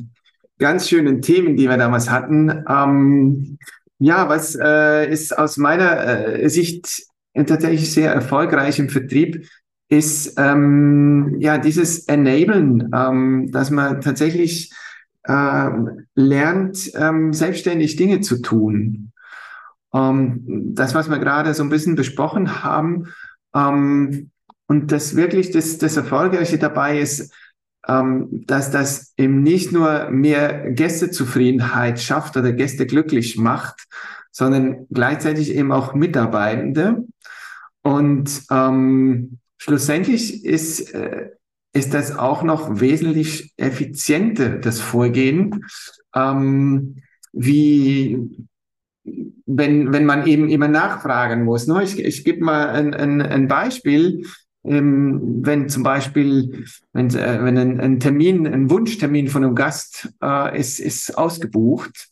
ganz 0.62 0.88
schönen 0.88 1.22
Themen, 1.22 1.58
die 1.58 1.68
wir 1.68 1.76
damals 1.76 2.10
hatten. 2.10 2.64
Ähm, 2.70 3.58
ja, 4.00 4.30
was 4.30 4.56
äh, 4.56 5.12
ist 5.12 5.38
aus 5.38 5.58
meiner 5.58 6.38
äh, 6.38 6.50
Sicht 6.50 7.04
tatsächlich 7.34 7.92
sehr 7.92 8.14
erfolgreich 8.14 8.80
im 8.80 8.90
Vertrieb, 8.90 9.48
ist 9.90 10.36
ähm, 10.38 11.36
ja 11.40 11.58
dieses 11.58 12.08
Enablen, 12.08 12.90
ähm, 12.96 13.52
dass 13.52 13.72
man 13.72 14.00
tatsächlich 14.00 14.72
äh, 15.24 15.70
lernt, 16.16 16.92
ähm, 16.96 17.34
selbstständig 17.34 17.98
Dinge 17.98 18.22
zu 18.22 18.42
tun. 18.42 19.12
Ähm, 19.94 20.74
das, 20.74 20.96
was 20.96 21.10
wir 21.10 21.20
gerade 21.20 21.54
so 21.54 21.64
ein 21.64 21.70
bisschen 21.70 21.96
besprochen 21.96 22.64
haben, 22.64 23.08
ähm, 23.54 24.32
und 24.68 24.94
das 24.94 25.18
wirklich 25.18 25.52
das, 25.52 25.80
das 25.80 25.98
Erfolgreiche 25.98 26.58
dabei 26.58 27.00
ist, 27.00 27.34
ähm, 27.88 28.44
dass 28.46 28.72
das 28.72 29.14
eben 29.18 29.42
nicht 29.42 29.72
nur 29.72 30.10
mehr 30.10 30.72
Gästezufriedenheit 30.72 32.00
schafft 32.00 32.38
oder 32.38 32.52
Gäste 32.52 32.86
glücklich 32.86 33.38
macht, 33.38 33.88
sondern 34.32 34.88
gleichzeitig 34.92 35.54
eben 35.56 35.72
auch 35.72 35.94
Mitarbeitende. 35.94 37.06
Und 37.82 38.44
ähm, 38.52 39.40
schlussendlich 39.58 40.46
ist, 40.46 40.94
äh, 40.94 41.32
ist 41.74 41.94
das 41.94 42.18
auch 42.18 42.44
noch 42.44 42.80
wesentlich 42.80 43.54
effizienter, 43.58 44.58
das 44.58 44.80
Vorgehen, 44.80 45.66
ähm, 46.16 46.98
wie 47.34 48.48
wenn, 49.46 49.92
wenn 49.92 50.06
man 50.06 50.28
eben 50.28 50.50
immer 50.50 50.68
nachfragen 50.68 51.44
muss. 51.44 51.68
Ne? 51.68 51.84
Ich, 51.84 52.00
ich 52.00 52.24
gebe 52.24 52.44
mal 52.44 52.70
ein, 52.70 52.94
ein, 52.94 53.22
ein 53.22 53.48
Beispiel. 53.48 54.26
Ähm, 54.64 55.40
wenn 55.44 55.70
zum 55.70 55.84
Beispiel, 55.84 56.66
wenn, 56.94 57.10
äh, 57.10 57.44
wenn 57.44 57.58
ein, 57.58 57.80
ein, 57.80 58.00
Termin, 58.00 58.46
ein 58.46 58.70
Wunschtermin 58.70 59.28
von 59.28 59.44
einem 59.44 59.56
Gast 59.56 60.14
äh, 60.22 60.60
ist, 60.60 60.80
ist 60.80 61.18
ausgebucht 61.18 62.10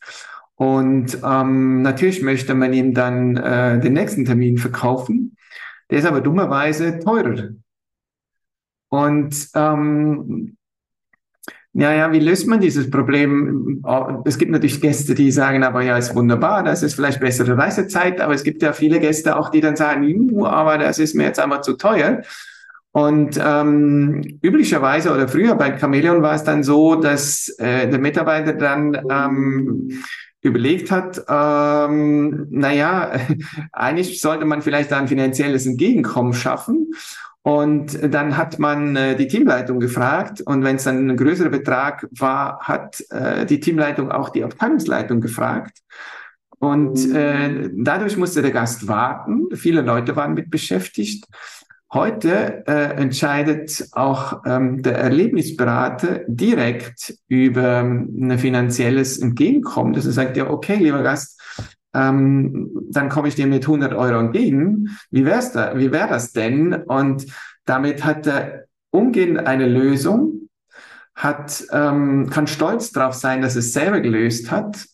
und 0.55 1.19
ähm, 1.23 1.83
natürlich 1.83 2.21
möchte 2.21 2.53
man 2.53 2.73
ihm 2.73 2.93
dann 2.93 3.37
äh, 3.37 3.79
den 3.79 3.93
nächsten 3.93 4.25
Termin 4.25 4.57
verkaufen. 4.57 5.37
Der 5.89 5.99
ist 5.99 6.05
aber 6.05 6.21
dummerweise 6.21 6.99
teurer. 6.99 7.51
Und 8.89 9.49
ähm, 9.55 10.57
ja, 11.73 11.93
ja, 11.93 12.11
wie 12.11 12.19
löst 12.19 12.47
man 12.47 12.59
dieses 12.59 12.89
Problem? 12.89 13.83
Es 14.25 14.37
gibt 14.37 14.51
natürlich 14.51 14.81
Gäste, 14.81 15.13
die 15.13 15.31
sagen, 15.31 15.63
aber 15.63 15.83
ja, 15.83 15.97
ist 15.97 16.15
wunderbar, 16.15 16.63
das 16.63 16.81
ist 16.81 16.95
vielleicht 16.95 17.19
bessere 17.19 17.57
Reisezeit, 17.57 18.21
aber 18.21 18.33
es 18.33 18.43
gibt 18.43 18.61
ja 18.63 18.73
viele 18.73 18.99
Gäste 18.99 19.37
auch, 19.37 19.49
die 19.49 19.61
dann 19.61 19.75
sagen, 19.75 20.43
aber 20.45 20.77
das 20.77 20.97
ist 20.97 21.15
mir 21.15 21.25
jetzt 21.25 21.39
einmal 21.39 21.63
zu 21.63 21.73
teuer. 21.73 22.21
Und 22.91 23.39
ähm, 23.41 24.39
üblicherweise 24.41 25.13
oder 25.13 25.27
früher 25.27 25.53
bei 25.55 25.77
Chameleon 25.77 26.23
war 26.23 26.33
es 26.33 26.43
dann 26.43 26.63
so, 26.63 26.95
dass 26.95 27.49
äh, 27.59 27.87
der 27.87 27.99
Mitarbeiter 27.99 28.53
dann 28.53 28.97
ähm, 29.09 30.03
überlegt 30.41 30.89
hat, 30.89 31.23
ähm, 31.29 32.47
naja, 32.49 33.11
eigentlich 33.71 34.21
sollte 34.21 34.45
man 34.45 34.63
vielleicht 34.63 34.91
da 34.91 34.97
ein 34.97 35.07
finanzielles 35.07 35.67
Entgegenkommen 35.67 36.33
schaffen. 36.33 36.93
Und 37.41 38.13
dann 38.13 38.35
hat 38.35 38.59
man 38.59 38.95
äh, 38.95 39.15
die 39.15 39.27
Teamleitung 39.27 39.79
gefragt 39.79 40.41
und 40.41 40.63
wenn 40.63 40.75
es 40.75 40.83
dann 40.83 41.09
ein 41.09 41.17
größerer 41.17 41.49
Betrag 41.49 42.05
war, 42.11 42.59
hat 42.59 43.03
äh, 43.11 43.45
die 43.45 43.61
Teamleitung 43.61 44.11
auch 44.11 44.29
die 44.29 44.43
Abteilungsleitung 44.43 45.21
gefragt. 45.21 45.79
Und 46.59 47.13
äh, 47.15 47.69
dadurch 47.73 48.17
musste 48.17 48.41
der 48.41 48.51
Gast 48.51 48.87
warten. 48.89 49.55
Viele 49.55 49.81
Leute 49.81 50.17
waren 50.17 50.33
mit 50.33 50.51
beschäftigt. 50.51 51.25
Heute 51.91 52.67
äh, 52.67 53.01
entscheidet 53.01 53.87
auch 53.93 54.43
ähm, 54.45 54.83
der 54.83 54.97
Erlebnisberater 54.97 56.21
direkt 56.27 57.15
über 57.29 57.79
ähm, 57.79 58.29
ein 58.29 58.37
finanzielles 58.37 59.17
Entgegenkommen. 59.17 59.93
Das 59.93 60.05
er 60.05 60.11
sagt 60.11 60.37
ja, 60.37 60.49
okay, 60.49 60.75
lieber 60.75 61.01
Gast, 61.01 61.41
ähm, 61.93 62.71
dann 62.91 63.09
komme 63.09 63.27
ich 63.27 63.35
dir 63.35 63.47
mit 63.47 63.63
100 63.63 63.93
Euro 63.93 64.19
entgegen. 64.19 64.89
Wie 65.11 65.25
wär's 65.25 65.51
da? 65.51 65.77
Wie 65.77 65.91
wäre 65.91 66.09
das 66.09 66.31
denn? 66.31 66.73
Und 66.73 67.25
damit 67.65 68.03
hat 68.05 68.27
er 68.27 68.65
umgehend 68.91 69.39
eine 69.45 69.67
Lösung, 69.67 70.49
hat, 71.15 71.63
ähm, 71.71 72.29
kann 72.29 72.47
stolz 72.47 72.91
darauf 72.91 73.13
sein, 73.13 73.41
dass 73.41 73.55
es 73.55 73.73
selber 73.73 73.99
gelöst 73.99 74.51
hat. 74.51 74.85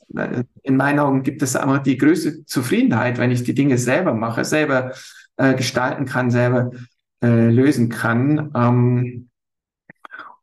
In 0.64 0.78
meinen 0.78 1.00
Augen 1.00 1.24
gibt 1.24 1.42
es 1.42 1.56
einfach 1.56 1.84
die 1.84 1.98
größte 1.98 2.46
Zufriedenheit, 2.46 3.18
wenn 3.18 3.32
ich 3.32 3.44
die 3.44 3.54
Dinge 3.54 3.78
selber 3.78 4.14
mache, 4.14 4.44
selber 4.44 4.94
äh, 5.38 5.54
gestalten 5.54 6.06
kann, 6.06 6.32
selber 6.32 6.72
äh, 7.22 7.50
lösen 7.50 7.90
kann. 7.90 8.52
Ähm, 8.56 9.30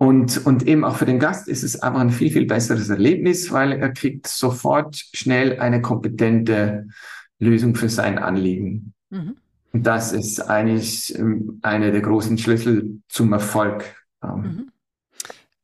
Und, 0.03 0.45
und 0.47 0.67
eben 0.67 0.85
auch 0.85 0.97
für 0.97 1.07
den 1.07 1.21
Gast 1.21 1.47
ist 1.47 1.63
es 1.63 1.81
einfach 1.81 2.01
ein 2.01 2.11
viel, 2.11 2.33
viel 2.33 2.45
besseres 2.45 2.89
Erlebnis, 2.89 3.53
weil 3.53 3.71
er 3.71 3.91
kriegt 3.91 4.27
sofort 4.27 4.97
schnell 4.97 5.61
eine 5.61 5.81
kompetente 5.81 6.89
Lösung 7.39 7.77
für 7.77 7.89
sein 7.89 8.19
Anliegen. 8.19 8.95
Mhm. 9.11 9.37
Und 9.73 9.87
das 9.87 10.11
ist 10.11 10.41
eigentlich 10.41 11.17
ähm, 11.17 11.61
einer 11.63 11.93
der 11.93 12.01
großen 12.01 12.37
Schlüssel 12.37 13.01
zum 13.09 13.33
Erfolg. 13.33 13.95
Ähm. 14.25 14.41
Mhm. 14.41 14.73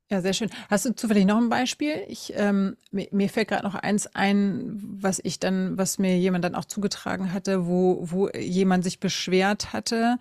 Ja, 0.09 0.21
sehr 0.21 0.35
schön. 0.35 0.51
Hast 0.71 0.87
du 0.87 0.95
zufällig 0.95 1.27
noch 1.27 1.39
ein 1.39 1.49
Beispiel? 1.49 1.95
Ich, 2.07 2.33
ähm, 2.37 2.77
mir, 2.93 3.09
mir 3.11 3.29
fällt 3.29 3.49
gerade 3.49 3.65
noch 3.65 3.75
eins 3.75 4.07
ein, 4.15 4.79
was 5.01 5.21
ich 5.21 5.41
dann, 5.41 5.77
was 5.77 5.99
mir 5.99 6.17
jemand 6.17 6.45
dann 6.45 6.55
auch 6.55 6.65
zugetragen 6.65 7.33
hatte, 7.33 7.67
wo, 7.67 7.99
wo 8.09 8.29
jemand 8.31 8.85
sich 8.85 9.01
beschwert 9.01 9.73
hatte 9.73 10.19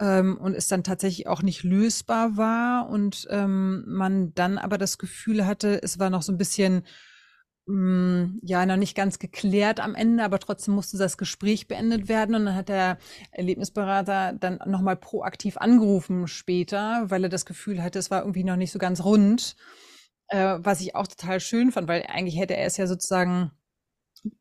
ähm, 0.00 0.36
und 0.38 0.54
es 0.54 0.68
dann 0.68 0.84
tatsächlich 0.84 1.26
auch 1.26 1.42
nicht 1.42 1.62
lösbar 1.62 2.36
war 2.36 2.88
und 2.88 3.26
ähm, 3.30 3.84
man 3.86 4.34
dann 4.34 4.58
aber 4.58 4.78
das 4.78 4.98
Gefühl 4.98 5.46
hatte, 5.46 5.82
es 5.82 5.98
war 5.98 6.10
noch 6.10 6.22
so 6.22 6.32
ein 6.32 6.38
bisschen 6.38 6.84
hm, 7.66 8.40
ja, 8.42 8.66
noch 8.66 8.76
nicht 8.76 8.94
ganz 8.94 9.18
geklärt 9.18 9.80
am 9.80 9.94
Ende, 9.94 10.22
aber 10.22 10.38
trotzdem 10.38 10.74
musste 10.74 10.98
das 10.98 11.16
Gespräch 11.16 11.66
beendet 11.66 12.08
werden. 12.08 12.34
Und 12.34 12.44
dann 12.44 12.54
hat 12.54 12.68
der 12.68 12.98
Erlebnisberater 13.32 14.34
dann 14.34 14.60
nochmal 14.66 14.96
proaktiv 14.96 15.56
angerufen 15.56 16.26
später, 16.28 17.04
weil 17.10 17.24
er 17.24 17.30
das 17.30 17.46
Gefühl 17.46 17.82
hatte, 17.82 17.98
es 17.98 18.10
war 18.10 18.20
irgendwie 18.20 18.44
noch 18.44 18.56
nicht 18.56 18.72
so 18.72 18.78
ganz 18.78 19.02
rund. 19.04 19.56
Äh, 20.28 20.58
was 20.60 20.80
ich 20.80 20.94
auch 20.94 21.06
total 21.06 21.40
schön 21.40 21.72
fand, 21.72 21.88
weil 21.88 22.04
eigentlich 22.08 22.38
hätte 22.38 22.56
er 22.56 22.66
es 22.66 22.76
ja 22.76 22.86
sozusagen, 22.86 23.50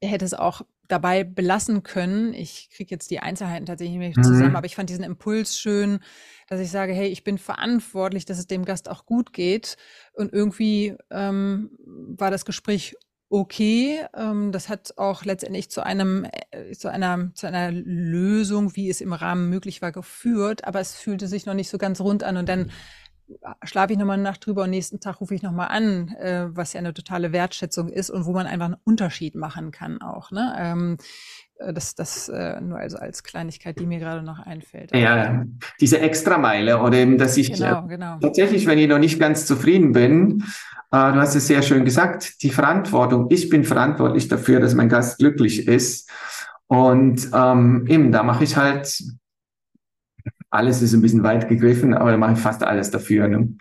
hätte 0.02 0.26
es 0.26 0.34
auch 0.34 0.62
dabei 0.88 1.24
belassen 1.24 1.84
können. 1.84 2.34
Ich 2.34 2.70
kriege 2.70 2.92
jetzt 2.92 3.10
die 3.10 3.20
Einzelheiten 3.20 3.66
tatsächlich 3.66 3.98
nicht 3.98 4.16
mehr 4.16 4.24
zusammen, 4.24 4.52
mhm. 4.52 4.56
aber 4.56 4.66
ich 4.66 4.76
fand 4.76 4.90
diesen 4.90 5.04
Impuls 5.04 5.58
schön, 5.58 6.00
dass 6.48 6.60
ich 6.60 6.72
sage, 6.72 6.94
hey, 6.94 7.08
ich 7.08 7.24
bin 7.24 7.38
verantwortlich, 7.38 8.26
dass 8.26 8.38
es 8.38 8.48
dem 8.48 8.66
Gast 8.66 8.90
auch 8.90 9.06
gut 9.06 9.34
geht. 9.34 9.78
Und 10.14 10.34
irgendwie 10.34 10.96
ähm, 11.10 11.72
war 11.86 12.32
das 12.32 12.46
Gespräch 12.46 12.96
okay. 13.30 14.06
Ähm, 14.16 14.52
das 14.52 14.70
hat 14.70 14.94
auch 14.98 15.26
letztendlich 15.26 15.72
zu 15.72 15.84
einem, 15.84 16.28
äh, 16.52 16.72
zu 16.74 16.90
einer, 16.90 17.32
zu 17.34 17.48
einer 17.48 17.72
Lösung, 17.72 18.76
wie 18.76 18.90
es 18.90 19.02
im 19.02 19.14
Rahmen 19.14 19.50
möglich 19.50 19.82
war, 19.82 19.92
geführt. 19.92 20.66
Aber 20.66 20.80
es 20.80 20.96
fühlte 20.96 21.28
sich 21.28 21.46
noch 21.46 21.56
nicht 21.56 21.70
so 21.70 21.78
ganz 21.78 22.02
rund 22.02 22.24
an. 22.24 22.38
Und 22.38 22.48
dann 22.48 22.72
schlafe 23.64 23.94
ich 23.94 24.00
nochmal 24.00 24.16
eine 24.16 24.24
Nacht 24.24 24.46
drüber 24.46 24.64
und 24.64 24.70
nächsten 24.70 25.00
Tag 25.00 25.22
rufe 25.22 25.36
ich 25.36 25.42
nochmal 25.42 25.68
an, 25.70 26.10
äh, 26.20 26.48
was 26.50 26.74
ja 26.74 26.80
eine 26.80 26.94
totale 26.94 27.32
Wertschätzung 27.32 27.90
ist 27.90 28.10
und 28.10 28.26
wo 28.26 28.32
man 28.34 28.48
einfach 28.48 28.66
einen 28.66 28.78
Unterschied 28.84 29.36
machen 29.36 29.72
kann 29.72 30.02
auch. 30.02 30.32
Ne? 30.32 30.54
Ähm, 30.58 30.98
äh, 31.58 31.74
das, 31.74 31.96
das 31.96 32.30
äh, 32.30 32.60
nur 32.62 32.78
also 32.78 32.98
als 32.98 33.24
Kleinigkeit, 33.24 33.80
die 33.80 33.86
mir 33.86 34.00
gerade 34.00 34.24
noch 34.24 34.40
einfällt. 34.40 34.96
Ja, 34.96 35.46
diese 35.80 36.00
Extrameile 36.00 36.82
oder 36.82 36.98
eben, 36.98 37.18
dass 37.18 37.38
ich 37.38 37.54
genau, 37.54 37.86
äh, 37.86 37.88
genau. 37.88 38.20
tatsächlich, 38.20 38.66
wenn 38.66 38.78
ich 38.78 38.88
noch 38.88 39.00
nicht 39.00 39.20
ganz 39.20 39.46
zufrieden 39.46 39.94
bin, 39.94 40.44
äh, 40.92 41.12
du 41.12 41.16
hast 41.16 41.36
es 41.36 41.48
sehr 41.48 41.62
schön 41.62 41.86
gesagt, 41.86 42.44
die 42.44 42.50
Verantwortung, 42.50 43.28
ich 43.30 43.50
bin 43.50 43.64
verantwortlich 43.64 44.28
dafür, 44.28 44.60
dass 44.60 44.76
mein 44.76 44.90
Gast 44.90 45.18
glücklich 45.20 45.68
ist. 45.68 46.10
Und 46.68 47.30
ähm, 47.34 47.86
eben, 47.88 48.12
da 48.12 48.24
mache 48.24 48.44
ich 48.44 48.58
halt, 48.58 49.04
alles 50.54 50.82
ist 50.82 50.94
ein 50.94 51.02
bisschen 51.02 51.24
weit 51.24 51.50
gegriffen, 51.50 51.94
aber 51.94 52.12
da 52.12 52.18
mache 52.18 52.34
ich 52.34 52.40
fast 52.40 52.64
alles 52.64 52.92
dafür. 52.92 53.28
Ne? 53.28 53.38
Mhm. 53.40 53.58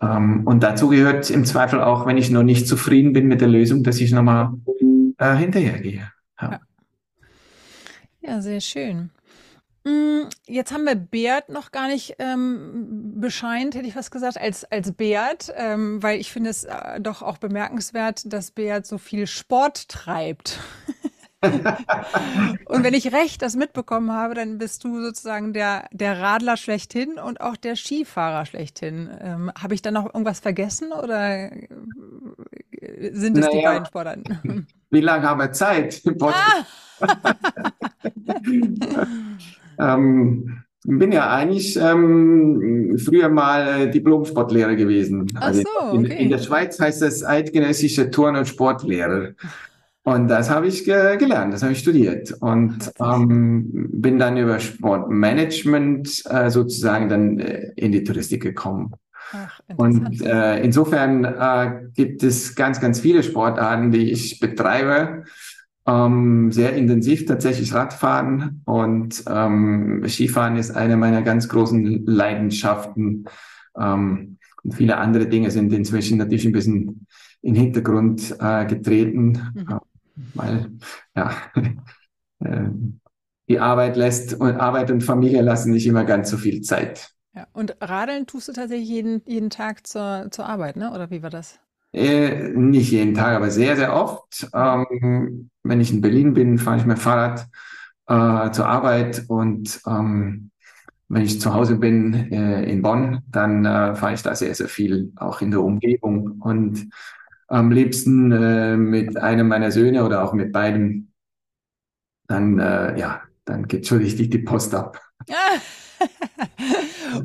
Ähm, 0.00 0.42
und 0.46 0.62
dazu 0.62 0.88
gehört 0.88 1.30
im 1.30 1.44
Zweifel 1.44 1.80
auch, 1.80 2.06
wenn 2.06 2.16
ich 2.16 2.30
noch 2.30 2.42
nicht 2.42 2.66
zufrieden 2.66 3.12
bin 3.12 3.28
mit 3.28 3.40
der 3.40 3.48
Lösung, 3.48 3.82
dass 3.84 4.00
ich 4.00 4.12
nochmal 4.12 4.52
äh, 5.18 5.36
hinterhergehe. 5.36 6.10
Ja. 6.40 6.60
ja, 8.22 8.40
sehr 8.40 8.60
schön. 8.60 9.10
Mm, 9.84 10.28
jetzt 10.46 10.72
haben 10.72 10.84
wir 10.84 10.94
Beat 10.94 11.48
noch 11.48 11.70
gar 11.70 11.88
nicht 11.88 12.16
ähm, 12.18 13.20
bescheint, 13.20 13.74
hätte 13.74 13.86
ich 13.86 13.96
was 13.96 14.10
gesagt, 14.10 14.38
als, 14.38 14.64
als 14.64 14.92
Beat, 14.92 15.52
ähm, 15.56 16.02
weil 16.02 16.18
ich 16.18 16.32
finde 16.32 16.50
es 16.50 16.64
äh, 16.64 17.00
doch 17.00 17.22
auch 17.22 17.38
bemerkenswert, 17.38 18.32
dass 18.32 18.52
Beat 18.52 18.86
so 18.86 18.96
viel 18.96 19.26
Sport 19.26 19.88
treibt. 19.88 20.60
und 21.42 22.84
wenn 22.84 22.94
ich 22.94 23.12
recht 23.12 23.42
das 23.42 23.56
mitbekommen 23.56 24.12
habe, 24.12 24.34
dann 24.34 24.58
bist 24.58 24.84
du 24.84 25.00
sozusagen 25.02 25.52
der, 25.52 25.88
der 25.92 26.20
Radler 26.20 26.56
schlechthin 26.56 27.18
und 27.18 27.40
auch 27.40 27.56
der 27.56 27.76
Skifahrer 27.76 28.46
schlechthin. 28.46 29.10
Ähm, 29.20 29.50
habe 29.60 29.74
ich 29.74 29.82
da 29.82 29.90
noch 29.90 30.06
irgendwas 30.06 30.40
vergessen 30.40 30.92
oder 30.92 31.50
äh, 31.50 31.68
sind 33.12 33.36
es 33.38 33.46
naja, 33.46 33.58
die 33.58 33.64
beiden 33.64 33.86
Sportarten? 33.86 34.66
Wie 34.90 35.00
lange 35.00 35.28
haben 35.28 35.40
wir 35.40 35.52
Zeit? 35.52 36.02
Ah! 36.22 36.64
Ähm, 39.78 40.62
bin 40.84 41.12
ja 41.12 41.30
eigentlich 41.30 41.76
ähm, 41.76 42.96
früher 42.98 43.28
mal 43.28 43.82
äh, 43.82 43.90
Diplom-Sportlehrer 43.90 44.74
gewesen. 44.74 45.26
Ach 45.36 45.42
also 45.42 45.62
so, 45.62 45.86
okay. 45.88 45.96
in, 45.96 46.04
in, 46.06 46.28
der 46.30 46.38
Schweiz 46.38 46.78
heißt 46.78 47.02
das 47.02 47.24
eidgenössische 47.24 48.10
Turn- 48.10 48.36
und 48.36 48.48
Sportlehrer. 48.48 49.30
Und 50.04 50.28
das 50.28 50.50
habe 50.50 50.66
ich 50.66 50.84
ge 50.84 51.16
gelernt, 51.16 51.54
das 51.54 51.62
habe 51.62 51.72
ich 51.72 51.78
studiert 51.78 52.32
und 52.40 52.92
ähm, 53.00 53.88
bin 53.92 54.18
dann 54.18 54.36
über 54.36 54.58
Sportmanagement 54.58 56.24
äh, 56.28 56.50
sozusagen 56.50 57.08
dann 57.08 57.38
äh, 57.38 57.70
in 57.76 57.92
die 57.92 58.02
Touristik 58.02 58.42
gekommen. 58.42 58.92
Ach, 59.32 59.60
und 59.76 60.20
äh, 60.22 60.60
insofern 60.60 61.24
äh, 61.24 61.82
gibt 61.94 62.24
es 62.24 62.56
ganz, 62.56 62.80
ganz 62.80 62.98
viele 62.98 63.22
Sportarten, 63.22 63.92
die 63.92 64.10
ich 64.10 64.40
betreibe 64.40 65.24
ähm, 65.86 66.52
sehr 66.52 66.74
intensiv 66.74 67.26
tatsächlich 67.26 67.74
Radfahren 67.74 68.62
und 68.64 69.24
ähm, 69.28 70.04
Skifahren 70.06 70.56
ist 70.56 70.70
eine 70.70 70.96
meiner 70.96 71.22
ganz 71.22 71.48
großen 71.48 72.06
Leidenschaften. 72.06 73.24
Ähm, 73.76 74.38
und 74.62 74.74
viele 74.74 74.98
andere 74.98 75.26
Dinge 75.26 75.50
sind 75.50 75.72
inzwischen 75.72 76.18
natürlich 76.18 76.44
ein 76.44 76.52
bisschen 76.52 77.06
in 77.40 77.54
den 77.54 77.62
Hintergrund 77.64 78.36
äh, 78.38 78.64
getreten, 78.66 79.52
mhm. 79.54 79.78
Weil 80.34 80.72
ja, 81.16 81.32
äh, 82.44 82.68
die 83.48 83.58
Arbeit 83.58 83.96
lässt 83.96 84.34
und 84.34 84.56
Arbeit 84.56 84.90
und 84.90 85.02
Familie 85.02 85.42
lassen 85.42 85.72
nicht 85.72 85.86
immer 85.86 86.04
ganz 86.04 86.30
so 86.30 86.36
viel 86.36 86.62
Zeit. 86.62 87.10
Ja, 87.34 87.46
und 87.52 87.76
Radeln 87.80 88.26
tust 88.26 88.48
du 88.48 88.52
tatsächlich 88.52 88.88
jeden, 88.88 89.22
jeden 89.26 89.50
Tag 89.50 89.86
zur, 89.86 90.28
zur 90.30 90.46
Arbeit, 90.46 90.76
ne? 90.76 90.92
Oder 90.92 91.10
wie 91.10 91.22
war 91.22 91.30
das? 91.30 91.60
Äh, 91.92 92.48
nicht 92.50 92.90
jeden 92.90 93.14
Tag, 93.14 93.36
aber 93.36 93.50
sehr, 93.50 93.76
sehr 93.76 93.94
oft. 93.94 94.48
Ähm, 94.54 95.50
wenn 95.62 95.80
ich 95.80 95.92
in 95.92 96.00
Berlin 96.00 96.34
bin, 96.34 96.58
fahre 96.58 96.78
ich 96.78 96.86
mit 96.86 96.98
Fahrrad 96.98 97.46
äh, 98.06 98.50
zur 98.50 98.66
Arbeit 98.66 99.24
und 99.28 99.80
ähm, 99.86 100.50
wenn 101.08 101.22
ich 101.22 101.40
zu 101.40 101.52
Hause 101.52 101.76
bin 101.76 102.14
äh, 102.32 102.64
in 102.64 102.80
Bonn, 102.80 103.20
dann 103.28 103.66
äh, 103.66 103.94
fahre 103.94 104.14
ich 104.14 104.22
da 104.22 104.34
sehr, 104.34 104.54
sehr 104.54 104.68
viel, 104.68 105.12
auch 105.16 105.42
in 105.42 105.50
der 105.50 105.60
Umgebung 105.60 106.40
und 106.40 106.88
am 107.52 107.70
liebsten 107.70 108.32
äh, 108.32 108.76
mit 108.76 109.16
einem 109.16 109.48
meiner 109.48 109.70
Söhne 109.70 110.04
oder 110.04 110.24
auch 110.24 110.32
mit 110.32 110.52
beiden. 110.52 111.12
Dann, 112.26 112.58
äh, 112.58 112.98
ja, 112.98 113.22
dann 113.44 113.68
geht 113.68 113.86
schon 113.86 113.98
richtig 113.98 114.30
die 114.30 114.38
Post 114.38 114.74
ab. 114.74 115.00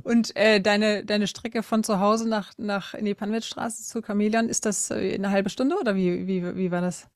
Und 0.03 0.35
äh, 0.35 0.59
deine, 0.59 1.05
deine 1.05 1.27
Strecke 1.27 1.63
von 1.63 1.83
zu 1.83 1.99
Hause 1.99 2.27
nach, 2.27 2.51
nach 2.57 2.93
in 2.93 3.05
die 3.05 3.15
Panwitzstraße 3.15 3.83
zu 3.83 4.01
Chameleon, 4.01 4.49
ist 4.49 4.65
das 4.65 4.91
äh, 4.91 5.15
eine 5.15 5.31
halbe 5.31 5.49
Stunde 5.49 5.77
oder 5.79 5.95
wie, 5.95 6.27
wie, 6.27 6.55
wie 6.55 6.71
war 6.71 6.81
das? 6.81 7.07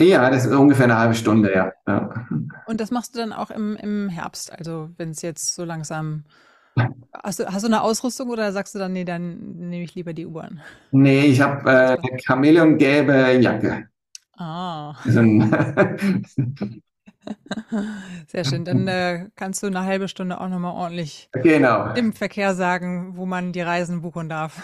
Ja, 0.00 0.30
das 0.30 0.46
ist 0.46 0.52
ungefähr 0.52 0.84
eine 0.84 0.98
halbe 0.98 1.14
Stunde, 1.14 1.52
ja. 1.52 1.72
ja. 1.86 2.26
Und 2.66 2.80
das 2.80 2.90
machst 2.90 3.14
du 3.14 3.18
dann 3.18 3.32
auch 3.32 3.50
im, 3.50 3.76
im 3.76 4.08
Herbst, 4.08 4.56
also 4.56 4.88
wenn 4.96 5.10
es 5.10 5.20
jetzt 5.20 5.54
so 5.54 5.64
langsam. 5.64 6.24
Hast 7.22 7.40
du, 7.40 7.46
hast 7.46 7.62
du 7.62 7.66
eine 7.66 7.82
Ausrüstung 7.82 8.30
oder 8.30 8.52
sagst 8.52 8.74
du 8.74 8.78
dann, 8.78 8.92
nee, 8.92 9.04
dann 9.04 9.38
nehme 9.56 9.84
ich 9.84 9.94
lieber 9.94 10.12
die 10.12 10.26
U-Bahn? 10.26 10.60
Nee, 10.90 11.26
ich 11.26 11.40
habe 11.40 11.68
äh, 11.68 11.98
eine 11.98 12.18
Chamäleon-gelbe 12.18 13.38
Jacke. 13.40 13.88
Ah. 14.36 14.94
Also 15.04 15.20
Sehr 18.26 18.44
schön. 18.44 18.64
Dann 18.64 18.88
äh, 18.88 19.28
kannst 19.36 19.62
du 19.62 19.66
eine 19.66 19.84
halbe 19.84 20.08
Stunde 20.08 20.40
auch 20.40 20.48
nochmal 20.48 20.74
ordentlich 20.74 21.28
genau. 21.32 21.92
im 21.94 22.12
Verkehr 22.12 22.54
sagen, 22.54 23.16
wo 23.16 23.26
man 23.26 23.52
die 23.52 23.60
Reisen 23.60 24.02
buchen 24.02 24.28
darf. 24.28 24.62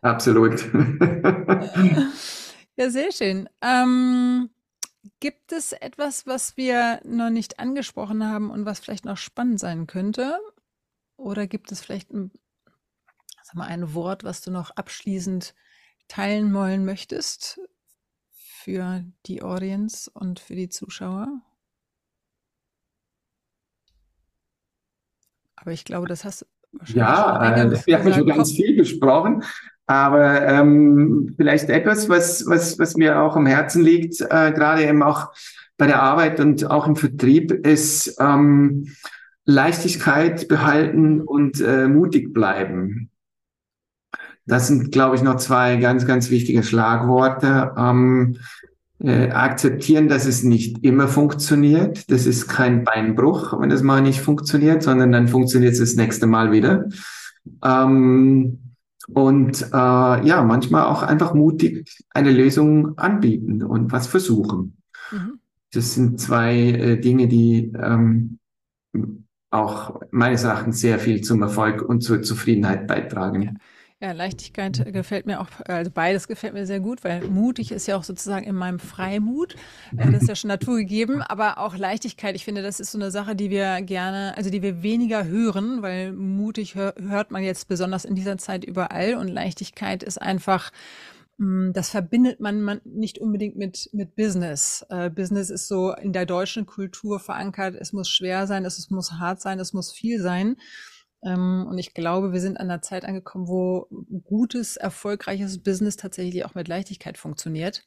Absolut. 0.00 0.64
ja, 2.76 2.90
sehr 2.90 3.12
schön. 3.12 3.48
Ähm, 3.60 4.50
gibt 5.20 5.52
es 5.52 5.72
etwas, 5.72 6.26
was 6.26 6.56
wir 6.56 7.00
noch 7.04 7.30
nicht 7.30 7.60
angesprochen 7.60 8.26
haben 8.26 8.50
und 8.50 8.66
was 8.66 8.80
vielleicht 8.80 9.04
noch 9.04 9.18
spannend 9.18 9.60
sein 9.60 9.86
könnte? 9.86 10.38
Oder 11.22 11.46
gibt 11.46 11.70
es 11.70 11.80
vielleicht 11.80 12.12
ein, 12.12 12.32
sag 13.42 13.54
mal, 13.54 13.68
ein 13.68 13.94
Wort, 13.94 14.24
was 14.24 14.40
du 14.40 14.50
noch 14.50 14.70
abschließend 14.72 15.54
teilen 16.08 16.52
wollen 16.52 16.84
möchtest 16.84 17.60
für 18.30 19.04
die 19.26 19.42
Audience 19.42 20.10
und 20.12 20.40
für 20.40 20.56
die 20.56 20.68
Zuschauer? 20.68 21.28
Aber 25.54 25.70
ich 25.70 25.84
glaube, 25.84 26.08
das 26.08 26.24
hast 26.24 26.42
du 26.42 26.46
wahrscheinlich 26.72 26.96
Ja, 26.96 27.54
äh, 27.54 27.86
wir 27.86 27.98
haben 27.98 28.12
schon 28.12 28.26
ganz 28.26 28.52
viel 28.52 28.76
besprochen. 28.76 29.44
Aber 29.86 30.46
ähm, 30.46 31.34
vielleicht 31.36 31.68
etwas, 31.68 32.08
was, 32.08 32.46
was, 32.46 32.78
was 32.80 32.96
mir 32.96 33.20
auch 33.20 33.36
am 33.36 33.46
Herzen 33.46 33.82
liegt, 33.82 34.20
äh, 34.20 34.52
gerade 34.52 34.84
eben 34.84 35.02
auch 35.02 35.32
bei 35.76 35.86
der 35.86 36.02
Arbeit 36.02 36.40
und 36.40 36.68
auch 36.68 36.86
im 36.86 36.96
Vertrieb, 36.96 37.52
ist 37.66 38.16
ähm, 38.18 38.92
Leichtigkeit 39.44 40.48
behalten 40.48 41.20
und 41.20 41.60
äh, 41.60 41.88
mutig 41.88 42.32
bleiben. 42.32 43.10
das 44.46 44.68
sind, 44.68 44.92
glaube 44.92 45.16
ich, 45.16 45.22
noch 45.22 45.36
zwei 45.36 45.76
ganz, 45.76 46.06
ganz 46.06 46.30
wichtige 46.30 46.62
Schlagworte. 46.62 47.72
Ähm, 47.76 48.36
äh, 49.02 49.30
akzeptieren, 49.30 50.08
dass 50.08 50.26
es 50.26 50.44
nicht 50.44 50.84
immer 50.84 51.08
funktioniert. 51.08 52.10
Das 52.10 52.24
ist 52.24 52.46
kein 52.46 52.84
Beinbruch, 52.84 53.58
wenn 53.58 53.72
es 53.72 53.82
mal 53.82 54.00
nicht 54.00 54.20
funktioniert, 54.20 54.82
sondern 54.82 55.10
dann 55.10 55.26
funktioniert 55.26 55.72
es 55.72 55.80
das 55.80 55.96
nächste 55.96 56.26
Mal 56.28 56.52
wieder. 56.52 56.88
Ähm, 57.64 58.58
und 59.08 59.62
äh, 59.62 59.74
ja, 59.74 60.44
manchmal 60.44 60.84
auch 60.84 61.02
einfach 61.02 61.34
mutig 61.34 61.98
eine 62.10 62.30
Lösung 62.30 62.96
anbieten 62.96 63.64
und 63.64 63.90
was 63.90 64.06
versuchen. 64.06 64.76
Mhm. 65.10 65.40
Das 65.72 65.94
sind 65.94 66.20
zwei 66.20 66.56
äh, 66.56 67.00
Dinge, 67.00 67.26
die 67.26 67.72
ähm, 67.76 68.38
auch 69.52 70.00
meines 70.10 70.44
Erachtens 70.44 70.80
sehr 70.80 70.98
viel 70.98 71.20
zum 71.20 71.42
Erfolg 71.42 71.82
und 71.82 72.00
zur 72.00 72.22
Zufriedenheit 72.22 72.86
beitragen. 72.86 73.58
Ja. 74.00 74.10
Leichtigkeit 74.12 74.92
gefällt 74.92 75.26
mir 75.26 75.40
auch, 75.40 75.46
also 75.66 75.88
beides 75.94 76.26
gefällt 76.26 76.54
mir 76.54 76.66
sehr 76.66 76.80
gut, 76.80 77.04
weil 77.04 77.22
mutig 77.28 77.70
ist 77.70 77.86
ja 77.86 77.96
auch 77.96 78.02
sozusagen 78.02 78.44
in 78.44 78.56
meinem 78.56 78.80
Freimut. 78.80 79.54
Äh, 79.96 80.10
das 80.10 80.22
ist 80.22 80.28
ja 80.28 80.34
schon 80.34 80.48
naturgegeben, 80.48 81.22
aber 81.22 81.58
auch 81.58 81.76
Leichtigkeit, 81.76 82.34
ich 82.34 82.44
finde, 82.44 82.62
das 82.62 82.80
ist 82.80 82.90
so 82.90 82.98
eine 82.98 83.12
Sache, 83.12 83.36
die 83.36 83.50
wir 83.50 83.80
gerne, 83.82 84.34
also 84.36 84.50
die 84.50 84.60
wir 84.60 84.82
weniger 84.82 85.24
hören, 85.26 85.82
weil 85.82 86.12
mutig 86.12 86.74
hört 86.74 87.30
man 87.30 87.44
jetzt 87.44 87.68
besonders 87.68 88.04
in 88.04 88.16
dieser 88.16 88.38
Zeit 88.38 88.64
überall 88.64 89.14
und 89.14 89.28
Leichtigkeit 89.28 90.02
ist 90.02 90.20
einfach, 90.20 90.72
das 91.38 91.90
verbindet 91.90 92.40
man, 92.40 92.80
nicht 92.84 93.18
unbedingt 93.18 93.56
mit, 93.56 93.90
mit 93.92 94.14
Business. 94.14 94.86
Äh, 94.90 95.10
Business 95.10 95.50
ist 95.50 95.66
so 95.66 95.92
in 95.92 96.12
der 96.12 96.26
deutschen 96.26 96.66
Kultur 96.66 97.18
verankert. 97.18 97.74
Es 97.74 97.92
muss 97.92 98.08
schwer 98.08 98.46
sein, 98.46 98.64
es 98.64 98.90
muss 98.90 99.12
hart 99.12 99.40
sein, 99.40 99.58
es 99.58 99.72
muss 99.72 99.92
viel 99.92 100.20
sein. 100.20 100.56
Ähm, 101.24 101.66
und 101.68 101.78
ich 101.78 101.94
glaube, 101.94 102.32
wir 102.32 102.40
sind 102.40 102.58
an 102.58 102.70
einer 102.70 102.82
Zeit 102.82 103.04
angekommen, 103.04 103.48
wo 103.48 103.88
gutes, 104.24 104.76
erfolgreiches 104.76 105.62
Business 105.62 105.96
tatsächlich 105.96 106.44
auch 106.44 106.54
mit 106.54 106.68
Leichtigkeit 106.68 107.18
funktioniert. 107.18 107.84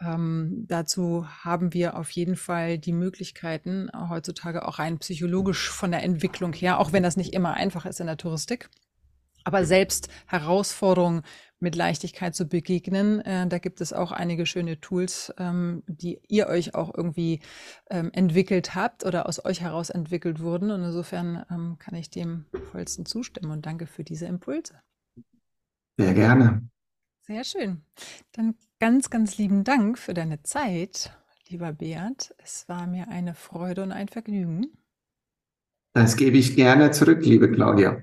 Ähm, 0.00 0.64
dazu 0.68 1.26
haben 1.28 1.72
wir 1.72 1.96
auf 1.96 2.10
jeden 2.10 2.36
Fall 2.36 2.78
die 2.78 2.92
Möglichkeiten, 2.92 3.88
heutzutage 4.08 4.66
auch 4.66 4.78
rein 4.78 4.98
psychologisch 4.98 5.70
von 5.70 5.92
der 5.92 6.02
Entwicklung 6.02 6.52
her, 6.52 6.80
auch 6.80 6.92
wenn 6.92 7.02
das 7.02 7.16
nicht 7.16 7.32
immer 7.32 7.54
einfach 7.54 7.86
ist 7.86 8.00
in 8.00 8.06
der 8.06 8.16
Touristik. 8.16 8.68
Aber 9.44 9.64
selbst 9.64 10.08
Herausforderungen 10.26 11.22
mit 11.64 11.74
Leichtigkeit 11.74 12.36
zu 12.36 12.46
begegnen. 12.46 13.20
Äh, 13.22 13.48
da 13.48 13.58
gibt 13.58 13.80
es 13.80 13.92
auch 13.92 14.12
einige 14.12 14.46
schöne 14.46 14.80
Tools, 14.80 15.34
ähm, 15.38 15.82
die 15.86 16.20
ihr 16.28 16.46
euch 16.46 16.74
auch 16.74 16.94
irgendwie 16.94 17.40
ähm, 17.90 18.10
entwickelt 18.12 18.74
habt 18.76 19.04
oder 19.04 19.26
aus 19.26 19.44
euch 19.44 19.60
heraus 19.62 19.90
entwickelt 19.90 20.40
wurden. 20.40 20.70
Und 20.70 20.84
insofern 20.84 21.44
ähm, 21.50 21.76
kann 21.78 21.94
ich 21.94 22.10
dem 22.10 22.44
vollsten 22.70 23.06
zustimmen 23.06 23.50
und 23.50 23.66
danke 23.66 23.86
für 23.86 24.04
diese 24.04 24.26
Impulse. 24.26 24.74
Sehr 25.98 26.14
gerne. 26.14 26.68
Sehr 27.22 27.44
schön. 27.44 27.82
Dann 28.32 28.54
ganz, 28.78 29.08
ganz 29.08 29.38
lieben 29.38 29.64
Dank 29.64 29.98
für 29.98 30.12
deine 30.12 30.42
Zeit, 30.42 31.16
lieber 31.48 31.72
Beat. 31.72 32.34
Es 32.38 32.68
war 32.68 32.86
mir 32.86 33.08
eine 33.08 33.34
Freude 33.34 33.82
und 33.82 33.92
ein 33.92 34.08
Vergnügen. 34.08 34.66
Das 35.94 36.16
gebe 36.16 36.36
ich 36.36 36.56
gerne 36.56 36.90
zurück, 36.90 37.24
liebe 37.24 37.50
Claudia. 37.50 38.02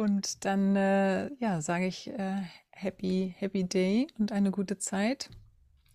Und 0.00 0.46
dann 0.46 0.76
äh, 0.76 1.28
ja, 1.40 1.60
sage 1.60 1.86
ich 1.86 2.08
äh, 2.08 2.36
Happy, 2.70 3.34
Happy 3.38 3.64
Day 3.64 4.06
und 4.18 4.32
eine 4.32 4.50
gute 4.50 4.78
Zeit. 4.78 5.28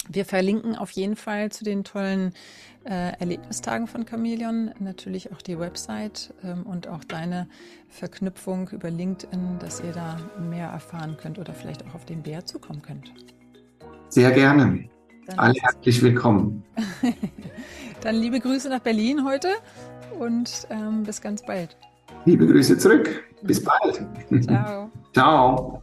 Wir 0.07 0.25
verlinken 0.25 0.75
auf 0.75 0.91
jeden 0.91 1.15
Fall 1.15 1.51
zu 1.51 1.63
den 1.63 1.83
tollen 1.83 2.35
äh, 2.83 3.17
Erlebnistagen 3.17 3.87
von 3.87 4.05
Chameleon 4.05 4.69
natürlich 4.77 5.31
auch 5.31 5.41
die 5.41 5.57
Website 5.57 6.35
ähm, 6.43 6.67
und 6.67 6.87
auch 6.87 7.03
deine 7.03 7.47
Verknüpfung 7.89 8.69
über 8.69 8.91
LinkedIn, 8.91 9.57
dass 9.57 9.81
ihr 9.81 9.93
da 9.93 10.17
mehr 10.39 10.67
erfahren 10.67 11.17
könnt 11.19 11.39
oder 11.39 11.55
vielleicht 11.55 11.83
auch 11.87 11.95
auf 11.95 12.05
den 12.05 12.21
Bär 12.21 12.45
zukommen 12.45 12.83
könnt. 12.83 13.11
Sehr 14.09 14.31
gerne. 14.31 14.87
Dann 15.25 15.39
Alle 15.39 15.55
herzlich 15.63 15.99
willkommen. 16.03 16.63
Dann 18.01 18.13
liebe 18.13 18.39
Grüße 18.39 18.69
nach 18.69 18.81
Berlin 18.81 19.25
heute 19.25 19.49
und 20.19 20.67
ähm, 20.69 21.01
bis 21.01 21.21
ganz 21.21 21.43
bald. 21.43 21.75
Liebe 22.25 22.47
Grüße 22.47 22.77
zurück. 22.77 23.23
Bis 23.43 23.63
bald. 23.63 24.01
Ciao. 24.43 24.89
Ciao. 25.13 25.81